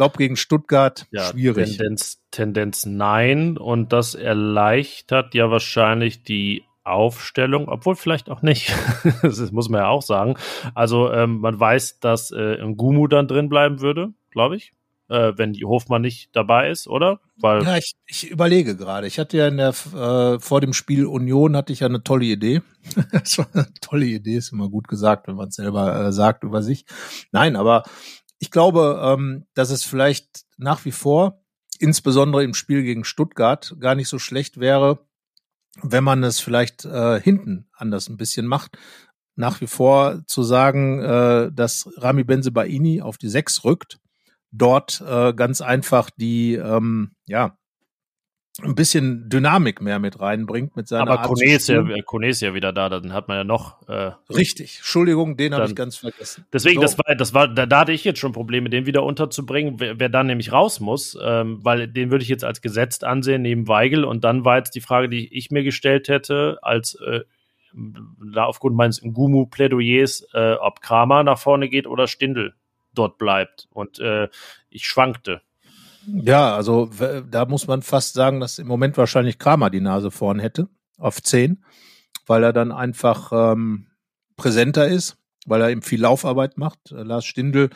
[0.00, 1.76] glaube, gegen Stuttgart ja, schwierig.
[1.76, 3.58] Tendenz, Tendenz nein.
[3.58, 8.74] Und das erleichtert ja wahrscheinlich die Aufstellung, obwohl vielleicht auch nicht.
[9.22, 10.36] das muss man ja auch sagen.
[10.74, 14.72] Also ähm, man weiß, dass äh, Ngumu dann drin bleiben würde, glaube ich.
[15.10, 17.20] Äh, wenn die Hofmann nicht dabei ist, oder?
[17.36, 19.06] Weil ja, ich, ich überlege gerade.
[19.06, 22.26] Ich hatte ja in der äh, vor dem Spiel Union hatte ich ja eine tolle
[22.26, 22.62] Idee.
[23.12, 26.44] das war eine tolle Idee, ist immer gut gesagt, wenn man es selber äh, sagt
[26.44, 26.86] über sich.
[27.32, 27.82] Nein, aber
[28.40, 31.44] ich glaube, ähm, dass es vielleicht nach wie vor,
[31.78, 35.06] insbesondere im Spiel gegen Stuttgart, gar nicht so schlecht wäre,
[35.82, 38.78] wenn man es vielleicht äh, hinten anders ein bisschen macht.
[39.36, 44.00] Nach wie vor zu sagen, äh, dass Rami Benzebaini auf die Sechs rückt,
[44.50, 47.58] dort äh, ganz einfach die, ähm, ja,
[48.62, 52.54] ein bisschen Dynamik mehr mit reinbringt mit seiner Aber Kone ist, ja, Kone ist ja
[52.54, 53.86] wieder da, dann hat man ja noch.
[53.88, 56.46] Äh, Richtig, Entschuldigung, den habe ich ganz vergessen.
[56.52, 56.82] Deswegen, so.
[56.82, 59.98] das war, das war, da, da hatte ich jetzt schon Probleme, den wieder unterzubringen, wer,
[59.98, 63.68] wer dann nämlich raus muss, ähm, weil den würde ich jetzt als gesetzt ansehen neben
[63.68, 67.20] Weigel und dann war jetzt die Frage, die ich mir gestellt hätte, als äh,
[67.72, 72.54] da aufgrund meines Ngumu-Plädoyers, äh, ob Kramer nach vorne geht oder Stindel
[72.94, 73.68] dort bleibt.
[73.70, 74.28] Und äh,
[74.68, 75.42] ich schwankte.
[76.12, 76.90] Ja, also
[77.30, 81.22] da muss man fast sagen, dass im Moment wahrscheinlich Kramer die Nase vorn hätte auf
[81.22, 81.64] 10,
[82.26, 83.86] weil er dann einfach ähm,
[84.36, 87.70] präsenter ist, weil er eben viel Laufarbeit macht, äh, Lars Stindl,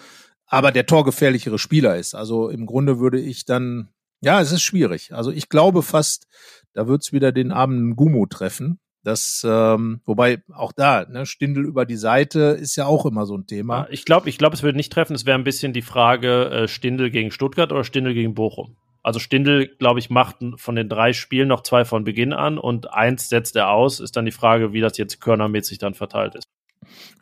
[0.47, 2.15] aber der torgefährlichere Spieler ist.
[2.15, 3.89] Also im Grunde würde ich dann,
[4.21, 5.15] ja, es ist schwierig.
[5.15, 6.27] Also ich glaube fast,
[6.73, 11.85] da wird's wieder den armen Gumu treffen, das, ähm, wobei auch da, ne, Stindel über
[11.85, 13.87] die Seite ist ja auch immer so ein Thema.
[13.91, 15.15] ich glaube, ich glaube, es würde nicht treffen.
[15.15, 18.77] Es wäre ein bisschen die Frage äh, Stindel gegen Stuttgart oder Stindel gegen Bochum.
[19.03, 22.95] Also Stindel, glaube ich, macht von den drei Spielen noch zwei von Beginn an und
[22.95, 24.01] eins setzt er aus.
[24.01, 26.45] Ist dann die Frage, wie das jetzt körnermäßig dann verteilt ist.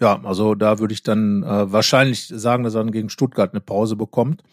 [0.01, 3.61] Ja, also da würde ich dann äh, wahrscheinlich sagen, dass er dann gegen Stuttgart eine
[3.61, 4.45] Pause bekommt.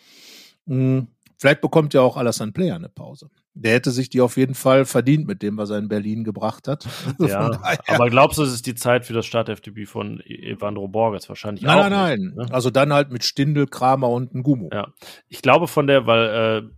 [0.65, 1.07] Mhm.
[1.37, 3.29] vielleicht bekommt ja auch Alassane Player eine Pause.
[3.61, 6.67] Der hätte sich die auf jeden Fall verdient mit dem, was er in Berlin gebracht
[6.67, 6.87] hat.
[7.19, 10.87] Also ja, aber glaubst du, es ist die Zeit für das Startelf-Debüt von e- Evandro
[10.87, 11.89] Borges wahrscheinlich nein, auch?
[11.89, 12.45] Nein, nein, nein.
[12.47, 12.53] Ne?
[12.53, 14.69] Also dann halt mit Stindel, Kramer und Ngumu.
[14.71, 14.93] Ja,
[15.27, 16.69] ich glaube von der, weil äh,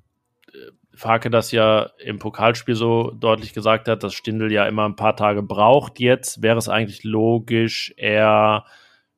[0.94, 5.16] Farke das ja im Pokalspiel so deutlich gesagt hat, dass Stindel ja immer ein paar
[5.16, 6.00] Tage braucht.
[6.00, 8.66] Jetzt wäre es eigentlich logisch, er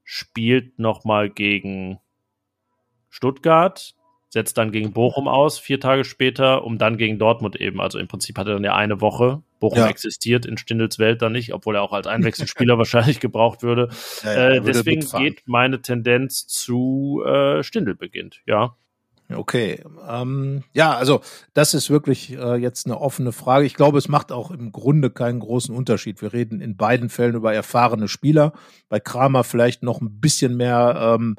[0.03, 1.99] spielt noch mal gegen
[3.09, 3.95] Stuttgart,
[4.33, 7.79] setzt dann gegen Bochum aus, vier Tage später, um dann gegen Dortmund eben.
[7.79, 9.43] Also im Prinzip hat er dann ja eine Woche.
[9.59, 9.87] Bochum ja.
[9.87, 13.89] existiert in Stindels Welt dann nicht, obwohl er auch als Einwechselspieler wahrscheinlich gebraucht würde.
[14.23, 18.75] Ja, ja, äh, deswegen geht meine Tendenz zu äh, Stindel beginnt, ja.
[19.31, 21.21] Okay, ähm, ja, also
[21.53, 23.67] das ist wirklich äh, jetzt eine offene Frage.
[23.67, 26.23] Ich glaube, es macht auch im Grunde keinen großen Unterschied.
[26.23, 28.53] Wir reden in beiden Fällen über erfahrene Spieler.
[28.89, 31.35] Bei Kramer vielleicht noch ein bisschen mehr, ähm,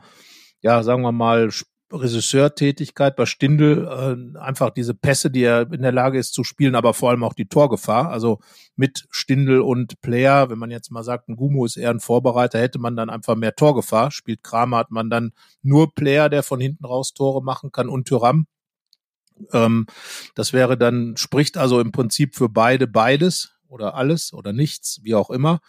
[0.60, 1.50] ja, sagen wir mal,
[1.94, 6.74] Regisseurtätigkeit bei Stindl äh, einfach diese Pässe, die er in der Lage ist zu spielen,
[6.74, 8.10] aber vor allem auch die Torgefahr.
[8.10, 8.40] Also
[8.76, 12.58] mit Stindl und Player, wenn man jetzt mal sagt, ein Gumo ist eher ein Vorbereiter,
[12.58, 14.10] hätte man dann einfach mehr Torgefahr.
[14.10, 15.32] Spielt Kramer, hat man dann
[15.62, 18.46] nur Player, der von hinten raus Tore machen kann und Tyram.
[19.52, 19.86] Ähm,
[20.34, 25.14] das wäre dann, spricht also im Prinzip für beide beides oder alles oder nichts, wie
[25.14, 25.60] auch immer.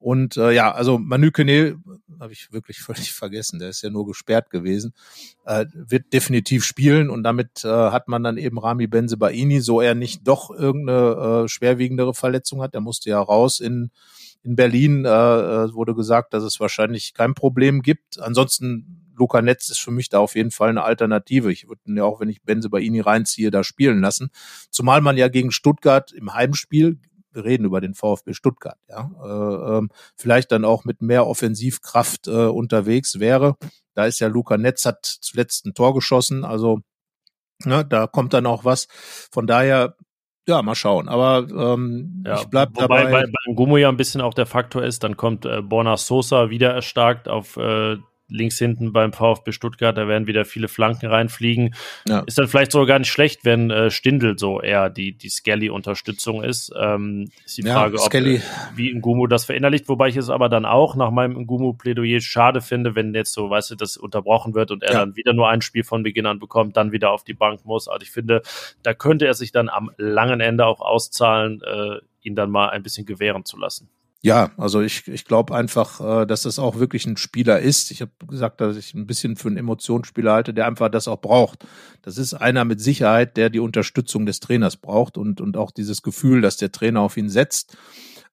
[0.00, 1.76] Und äh, ja, also Manu Kone
[2.18, 4.94] habe ich wirklich völlig vergessen, der ist ja nur gesperrt gewesen,
[5.44, 9.94] äh, wird definitiv spielen und damit äh, hat man dann eben Rami Benzebaini, so er
[9.94, 13.90] nicht doch irgendeine äh, schwerwiegendere Verletzung hat, der musste ja raus in
[14.42, 18.18] in Berlin, äh, äh wurde gesagt, dass es wahrscheinlich kein Problem gibt.
[18.18, 21.52] Ansonsten Luca Netz ist für mich da auf jeden Fall eine Alternative.
[21.52, 24.30] Ich würde ja auch, wenn ich Benze reinziehe, da spielen lassen.
[24.70, 26.98] Zumal man ja gegen Stuttgart im Heimspiel
[27.32, 32.28] wir reden über den VfB Stuttgart, ja, äh, ähm, vielleicht dann auch mit mehr Offensivkraft
[32.28, 33.56] äh, unterwegs wäre.
[33.94, 36.80] Da ist ja Luca Netz hat zuletzt ein Tor geschossen, also
[37.64, 38.86] ne, da kommt dann auch was.
[39.30, 39.96] Von daher
[40.48, 41.08] ja, mal schauen.
[41.08, 43.10] Aber ähm, ja, ich bleib wobei dabei.
[43.10, 46.50] Bei, beim Gummo ja ein bisschen auch der Faktor ist, dann kommt äh, Borna Sosa
[46.50, 47.98] wieder erstarkt auf äh,
[48.30, 51.74] links hinten beim VfB Stuttgart, da werden wieder viele Flanken reinfliegen.
[52.08, 52.20] Ja.
[52.20, 56.42] Ist dann vielleicht sogar gar nicht schlecht, wenn äh, Stindel so eher die, die Skelly-Unterstützung
[56.42, 56.72] ist.
[56.78, 58.40] Ähm, ist die Frage, ja, ob äh,
[58.74, 62.94] wie Ngumu das verinnerlicht, wobei ich es aber dann auch nach meinem Ngumu-Plädoyer schade finde,
[62.94, 64.98] wenn jetzt so, weißt du, das unterbrochen wird und er ja.
[65.00, 67.88] dann wieder nur ein Spiel von Beginn an bekommt, dann wieder auf die Bank muss.
[67.88, 68.42] Also ich finde,
[68.82, 72.82] da könnte er sich dann am langen Ende auch auszahlen, äh, ihn dann mal ein
[72.82, 73.88] bisschen gewähren zu lassen.
[74.22, 77.90] Ja, also ich, ich glaube einfach, äh, dass das auch wirklich ein Spieler ist.
[77.90, 81.22] Ich habe gesagt, dass ich ein bisschen für einen Emotionsspieler halte, der einfach das auch
[81.22, 81.66] braucht.
[82.02, 86.02] Das ist einer mit Sicherheit, der die Unterstützung des Trainers braucht und, und auch dieses
[86.02, 87.78] Gefühl, dass der Trainer auf ihn setzt.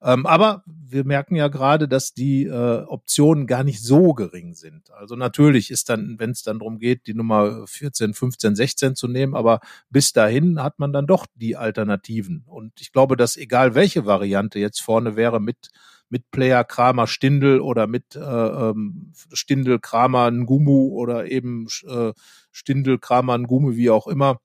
[0.02, 4.92] Ähm, aber wir merken ja gerade, dass die äh, Optionen gar nicht so gering sind.
[4.92, 9.08] Also natürlich ist dann, wenn es dann darum geht, die Nummer 14, 15, 16 zu
[9.08, 9.60] nehmen, aber
[9.90, 12.44] bis dahin hat man dann doch die Alternativen.
[12.46, 15.70] Und ich glaube, dass egal welche Variante jetzt vorne wäre mit
[16.10, 22.14] mit Player Kramer Stindel oder mit äh, ähm, Stindel Kramer Ngumu oder eben äh,
[22.52, 24.40] Stindel Kramer Ngumu, wie auch immer,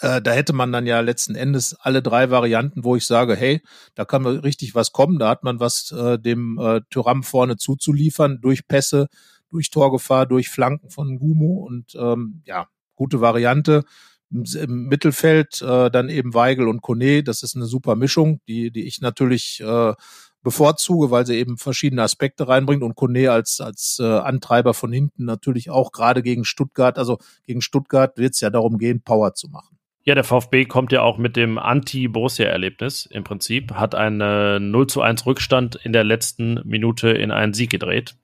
[0.00, 3.62] äh, da hätte man dann ja letzten Endes alle drei Varianten, wo ich sage, hey,
[3.94, 7.56] da kann man richtig was kommen, da hat man was äh, dem äh, Tyram vorne
[7.56, 9.08] zuzuliefern, durch Pässe,
[9.50, 13.84] durch Torgefahr, durch Flanken von Gumu und ähm, ja, gute Variante.
[14.30, 18.86] Im Mittelfeld äh, dann eben Weigel und Kone, das ist eine super Mischung, die, die
[18.86, 19.92] ich natürlich äh,
[20.42, 25.24] bevorzuge, weil sie eben verschiedene Aspekte reinbringt und Kone als, als äh, Antreiber von hinten
[25.24, 29.48] natürlich auch gerade gegen Stuttgart, also gegen Stuttgart wird es ja darum gehen, Power zu
[29.48, 29.79] machen.
[30.02, 35.02] Ja, der VfB kommt ja auch mit dem Anti-Borussia-Erlebnis im Prinzip, hat einen 0 zu
[35.02, 38.16] 1 Rückstand in der letzten Minute in einen Sieg gedreht.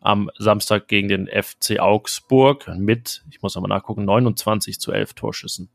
[0.00, 5.68] Am Samstag gegen den FC Augsburg mit, ich muss nochmal nachgucken, 29 zu 11 Torschüssen.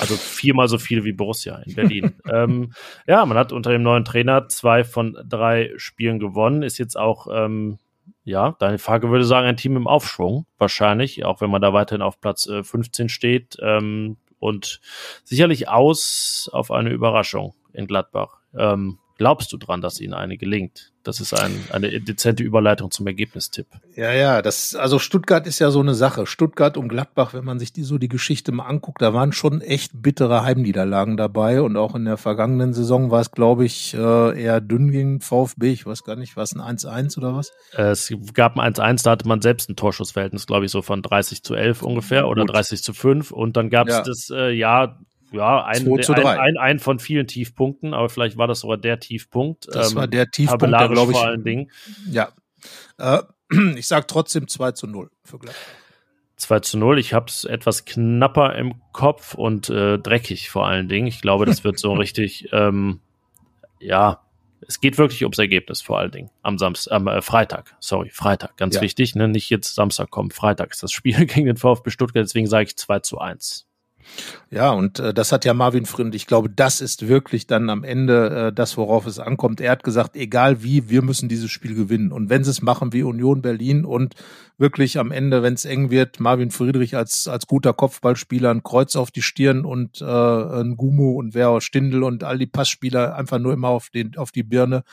[0.00, 2.14] Also viermal so viel wie Borussia in Berlin.
[2.32, 2.72] ähm,
[3.08, 7.26] ja, man hat unter dem neuen Trainer zwei von drei Spielen gewonnen, ist jetzt auch
[7.32, 7.78] ähm,
[8.24, 12.02] ja, deine Frage würde sagen, ein Team im Aufschwung, wahrscheinlich, auch wenn man da weiterhin
[12.02, 13.56] auf Platz äh, 15 steht.
[13.60, 14.80] Ähm, und
[15.22, 18.40] sicherlich aus auf eine Überraschung in Gladbach.
[18.58, 20.90] Ähm, glaubst du dran, dass ihnen eine gelingt?
[21.04, 23.68] Das ist ein, eine dezente Überleitung zum Ergebnistipp.
[23.94, 26.26] Ja, ja, das, also Stuttgart ist ja so eine Sache.
[26.26, 29.60] Stuttgart und Gladbach, wenn man sich die so die Geschichte mal anguckt, da waren schon
[29.60, 34.42] echt bittere Heimniederlagen dabei und auch in der vergangenen Saison war es, glaube ich, äh,
[34.42, 35.70] eher dünn gegen VfB.
[35.70, 37.52] Ich weiß gar nicht, war es ein 1-1 oder was?
[37.76, 41.44] Es gab ein 1-1, da hatte man selbst ein Torschussverhältnis, glaube ich, so von 30
[41.44, 42.56] zu 11 ungefähr oder Gut.
[42.56, 44.02] 30 zu 5 und dann gab es ja.
[44.02, 44.98] das, äh, ja,
[45.32, 49.66] ja, ein, ein, ein, ein, von vielen Tiefpunkten, aber vielleicht war das sogar der Tiefpunkt.
[49.74, 51.18] Das ähm, war der Tiefpunkt, glaube ich.
[51.18, 51.70] Vor allen Dingen.
[52.10, 52.30] Ja.
[52.98, 53.22] Äh,
[53.76, 55.60] ich sage trotzdem 2 zu 0 für Gladbach.
[56.36, 56.98] 2 zu 0.
[56.98, 61.06] Ich habe es etwas knapper im Kopf und äh, dreckig vor allen Dingen.
[61.06, 63.00] Ich glaube, das wird so richtig, ähm,
[63.80, 64.20] ja,
[64.66, 67.74] es geht wirklich ums Ergebnis vor allen Dingen am Samstag, am äh, Freitag.
[67.80, 68.80] Sorry, Freitag, ganz ja.
[68.80, 69.28] wichtig, ne?
[69.28, 72.76] Nicht jetzt Samstag kommen, Freitag ist das Spiel gegen den VfB Stuttgart, deswegen sage ich
[72.76, 73.66] 2 zu 1.
[74.50, 76.14] Ja, und äh, das hat ja Marvin Frind.
[76.14, 79.60] Ich glaube, das ist wirklich dann am Ende äh, das, worauf es ankommt.
[79.60, 82.12] Er hat gesagt, egal wie, wir müssen dieses Spiel gewinnen.
[82.12, 84.14] Und wenn sie es machen wie Union Berlin und
[84.58, 88.96] wirklich am Ende, wenn es eng wird, Marvin Friedrich als, als guter Kopfballspieler ein Kreuz
[88.96, 93.38] auf die Stirn und äh, ein Gumu und wer Stindel und all die Passspieler einfach
[93.38, 94.84] nur immer auf, den, auf die Birne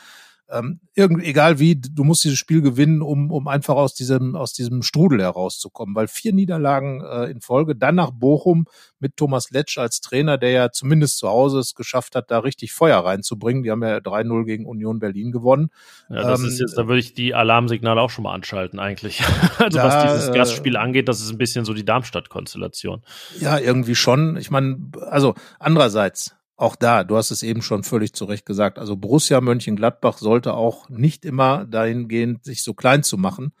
[0.52, 4.52] ähm, irgend, egal wie, du musst dieses Spiel gewinnen, um, um einfach aus diesem, aus
[4.52, 5.94] diesem Strudel herauszukommen.
[5.94, 8.66] Weil vier Niederlagen äh, in Folge, dann nach Bochum
[8.98, 12.72] mit Thomas Letsch als Trainer, der ja zumindest zu Hause es geschafft hat, da richtig
[12.72, 13.62] Feuer reinzubringen.
[13.62, 15.70] Die haben ja 3-0 gegen Union Berlin gewonnen.
[16.08, 19.22] Ja, das ähm, ist jetzt, da würde ich die Alarmsignale auch schon mal anschalten, eigentlich.
[19.58, 23.02] also da, was dieses Gastspiel angeht, das ist ein bisschen so die Darmstadt-Konstellation.
[23.40, 24.36] Ja, irgendwie schon.
[24.36, 28.78] Ich meine, also andererseits, auch da, du hast es eben schon völlig zu Recht gesagt,
[28.78, 33.52] also Borussia Mönchengladbach sollte auch nicht immer dahingehend sich so klein zu machen,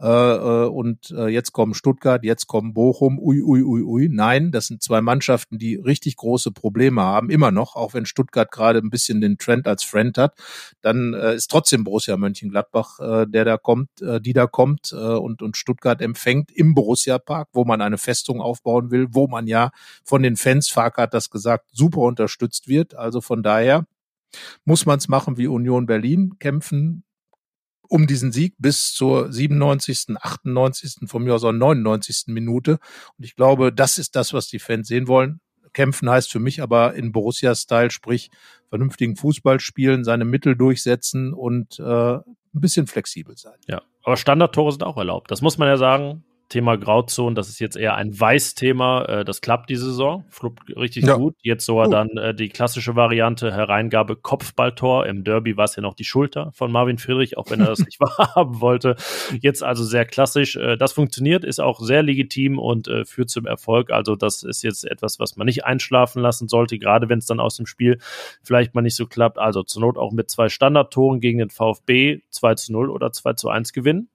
[0.00, 4.08] äh, äh, und äh, jetzt kommen Stuttgart, jetzt kommen Bochum, ui, ui, ui, ui.
[4.10, 8.50] Nein, das sind zwei Mannschaften, die richtig große Probleme haben, immer noch, auch wenn Stuttgart
[8.50, 10.34] gerade ein bisschen den Trend als Friend hat,
[10.80, 14.96] dann äh, ist trotzdem Borussia Mönchengladbach, äh, der da kommt, äh, die da kommt äh,
[14.96, 19.46] und, und Stuttgart empfängt im Borussia Park, wo man eine Festung aufbauen will, wo man
[19.46, 19.70] ja
[20.04, 22.94] von den Fans, Fark hat das gesagt, super unterstützt wird.
[22.94, 23.84] Also von daher
[24.64, 27.04] muss man es machen wie Union Berlin, kämpfen,
[27.90, 32.28] um diesen Sieg bis zur 97., 98., von mir aus auch 99.
[32.28, 32.78] Minute.
[33.18, 35.40] Und ich glaube, das ist das, was die Fans sehen wollen.
[35.72, 38.30] Kämpfen heißt für mich aber in Borussia-Style, sprich
[38.68, 41.82] vernünftigen Fußball spielen, seine Mittel durchsetzen und äh,
[42.14, 42.22] ein
[42.52, 43.58] bisschen flexibel sein.
[43.66, 45.30] Ja, aber Standardtore sind auch erlaubt.
[45.30, 46.24] Das muss man ja sagen.
[46.50, 49.04] Thema Grauzonen, das ist jetzt eher ein Weiß-Thema.
[49.04, 51.16] Äh, das klappt diese Saison, fluppt richtig ja.
[51.16, 51.36] gut.
[51.42, 51.90] Jetzt sogar oh.
[51.90, 55.06] dann äh, die klassische Variante Hereingabe Kopfballtor.
[55.06, 57.78] Im Derby war es ja noch die Schulter von Marvin Friedrich, auch wenn er das
[57.86, 58.96] nicht wahrhaben wollte.
[59.40, 60.56] Jetzt also sehr klassisch.
[60.56, 63.92] Äh, das funktioniert, ist auch sehr legitim und äh, führt zum Erfolg.
[63.92, 67.38] Also das ist jetzt etwas, was man nicht einschlafen lassen sollte, gerade wenn es dann
[67.38, 67.98] aus dem Spiel
[68.42, 69.38] vielleicht mal nicht so klappt.
[69.38, 73.34] Also zur Not auch mit zwei Standardtoren gegen den VfB 2 zu 0 oder 2
[73.34, 74.08] zu 1 gewinnen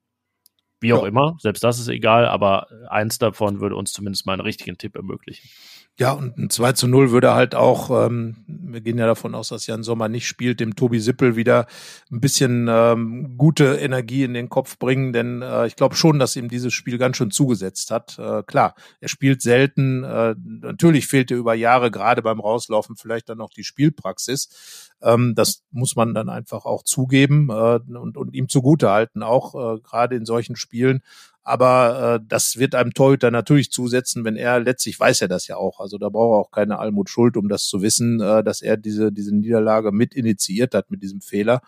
[0.85, 1.07] wie auch ja.
[1.07, 4.95] immer, selbst das ist egal, aber eins davon würde uns zumindest mal einen richtigen Tipp
[4.95, 5.49] ermöglichen.
[5.97, 9.47] Ja, und ein 2 zu 0 würde halt auch, ähm, wir gehen ja davon aus,
[9.47, 11.67] dass Jan Sommer nicht spielt, dem Tobi Sippel wieder
[12.11, 16.35] ein bisschen ähm, gute Energie in den Kopf bringen, denn äh, ich glaube schon, dass
[16.35, 18.19] ihm dieses Spiel ganz schön zugesetzt hat.
[18.19, 23.29] Äh, klar, er spielt selten, äh, natürlich fehlt er über Jahre gerade beim Rauslaufen vielleicht
[23.29, 24.91] dann noch die Spielpraxis.
[25.01, 29.55] Ähm, das muss man dann einfach auch zugeben äh, und, und ihm zugute halten, auch
[29.55, 31.03] äh, gerade in solchen Spielen.
[31.45, 35.57] Aber äh, das wird einem Torhüter natürlich zusetzen, wenn er letztlich weiß er das ja
[35.57, 35.79] auch.
[35.79, 38.77] Also da braucht er auch keine Almut Schuld, um das zu wissen, äh, dass er
[38.77, 41.61] diese, diese Niederlage mit initiiert hat mit diesem Fehler.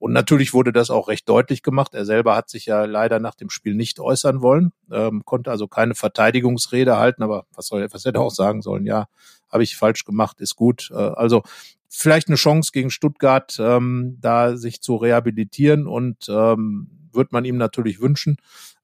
[0.00, 1.94] Und natürlich wurde das auch recht deutlich gemacht.
[1.94, 5.68] Er selber hat sich ja leider nach dem Spiel nicht äußern wollen, ähm, konnte also
[5.68, 8.84] keine Verteidigungsrede halten, aber was soll was hätte er auch sagen sollen?
[8.84, 9.06] Ja,
[9.48, 10.90] habe ich falsch gemacht, ist gut.
[10.92, 11.44] Äh, also
[11.88, 17.58] vielleicht eine Chance gegen Stuttgart, ähm, da sich zu rehabilitieren und ähm, wird man ihm
[17.58, 18.38] natürlich wünschen.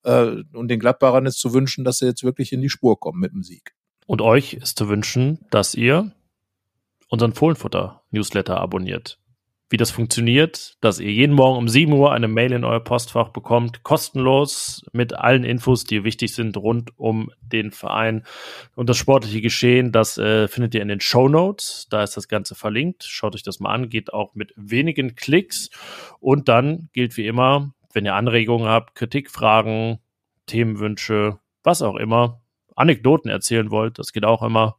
[0.06, 3.20] Äh, und den Gladbachern ist zu wünschen, dass sie jetzt wirklich in die Spur kommen
[3.20, 3.74] mit dem Sieg.
[4.06, 6.12] Und euch ist zu wünschen, dass ihr
[7.08, 9.18] unseren Fohlenfutter-Newsletter abonniert.
[9.68, 13.30] Wie das funktioniert, dass ihr jeden Morgen um 7 Uhr eine Mail in euer Postfach
[13.30, 18.24] bekommt, kostenlos mit allen Infos, die wichtig sind rund um den Verein
[18.76, 19.90] und das sportliche Geschehen.
[19.90, 21.88] Das äh, findet ihr in den Show Notes.
[21.90, 23.02] Da ist das Ganze verlinkt.
[23.02, 23.88] Schaut euch das mal an.
[23.88, 25.70] Geht auch mit wenigen Klicks.
[26.20, 29.98] Und dann gilt wie immer, wenn ihr Anregungen habt, Kritik, Fragen,
[30.44, 32.42] Themenwünsche, was auch immer,
[32.76, 34.76] Anekdoten erzählen wollt, das geht auch immer.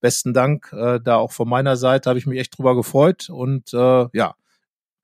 [0.00, 0.72] Besten Dank.
[0.72, 3.30] Äh, da auch von meiner Seite habe ich mich echt drüber gefreut.
[3.30, 4.34] Und äh, ja,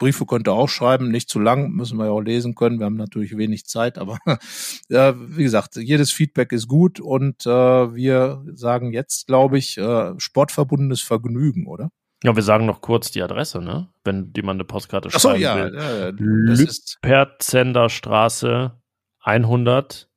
[0.01, 2.81] Briefe könnt ihr auch schreiben, nicht zu lang, müssen wir ja auch lesen können.
[2.81, 4.19] Wir haben natürlich wenig Zeit, aber
[4.89, 7.51] ja, wie gesagt, jedes Feedback ist gut und äh,
[7.95, 11.91] wir sagen jetzt, glaube ich, äh, sportverbundenes Vergnügen, oder?
[12.25, 13.89] Ja, wir sagen noch kurz die Adresse, ne?
[14.03, 15.75] Wenn jemand eine Postkarte Ach so, ja, will.
[15.75, 18.73] Ja, Lüpertzender Straße
[19.21, 20.09] 100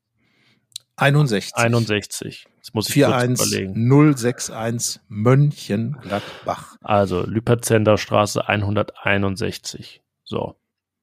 [0.96, 1.56] 61.
[1.56, 2.46] 61.
[2.64, 4.16] Das muss ich 41 kurz überlegen.
[4.16, 6.78] 061 Mönchengladbach.
[6.82, 10.02] Also Lüperzender Straße 161.
[10.24, 10.56] So.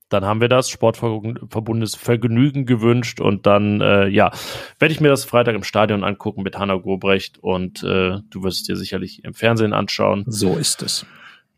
[0.09, 4.33] Dann haben wir das Sportverbundes Vergnügen gewünscht und dann, äh, ja,
[4.79, 8.63] werde ich mir das Freitag im Stadion angucken mit Hanna Gobrecht und äh, du wirst
[8.63, 10.25] es dir sicherlich im Fernsehen anschauen.
[10.27, 11.05] So ist es.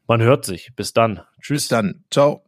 [0.09, 0.73] Man hört sich.
[0.75, 1.21] Bis dann.
[1.41, 1.63] Tschüss.
[1.63, 2.03] Bis dann.
[2.11, 2.43] Ciao.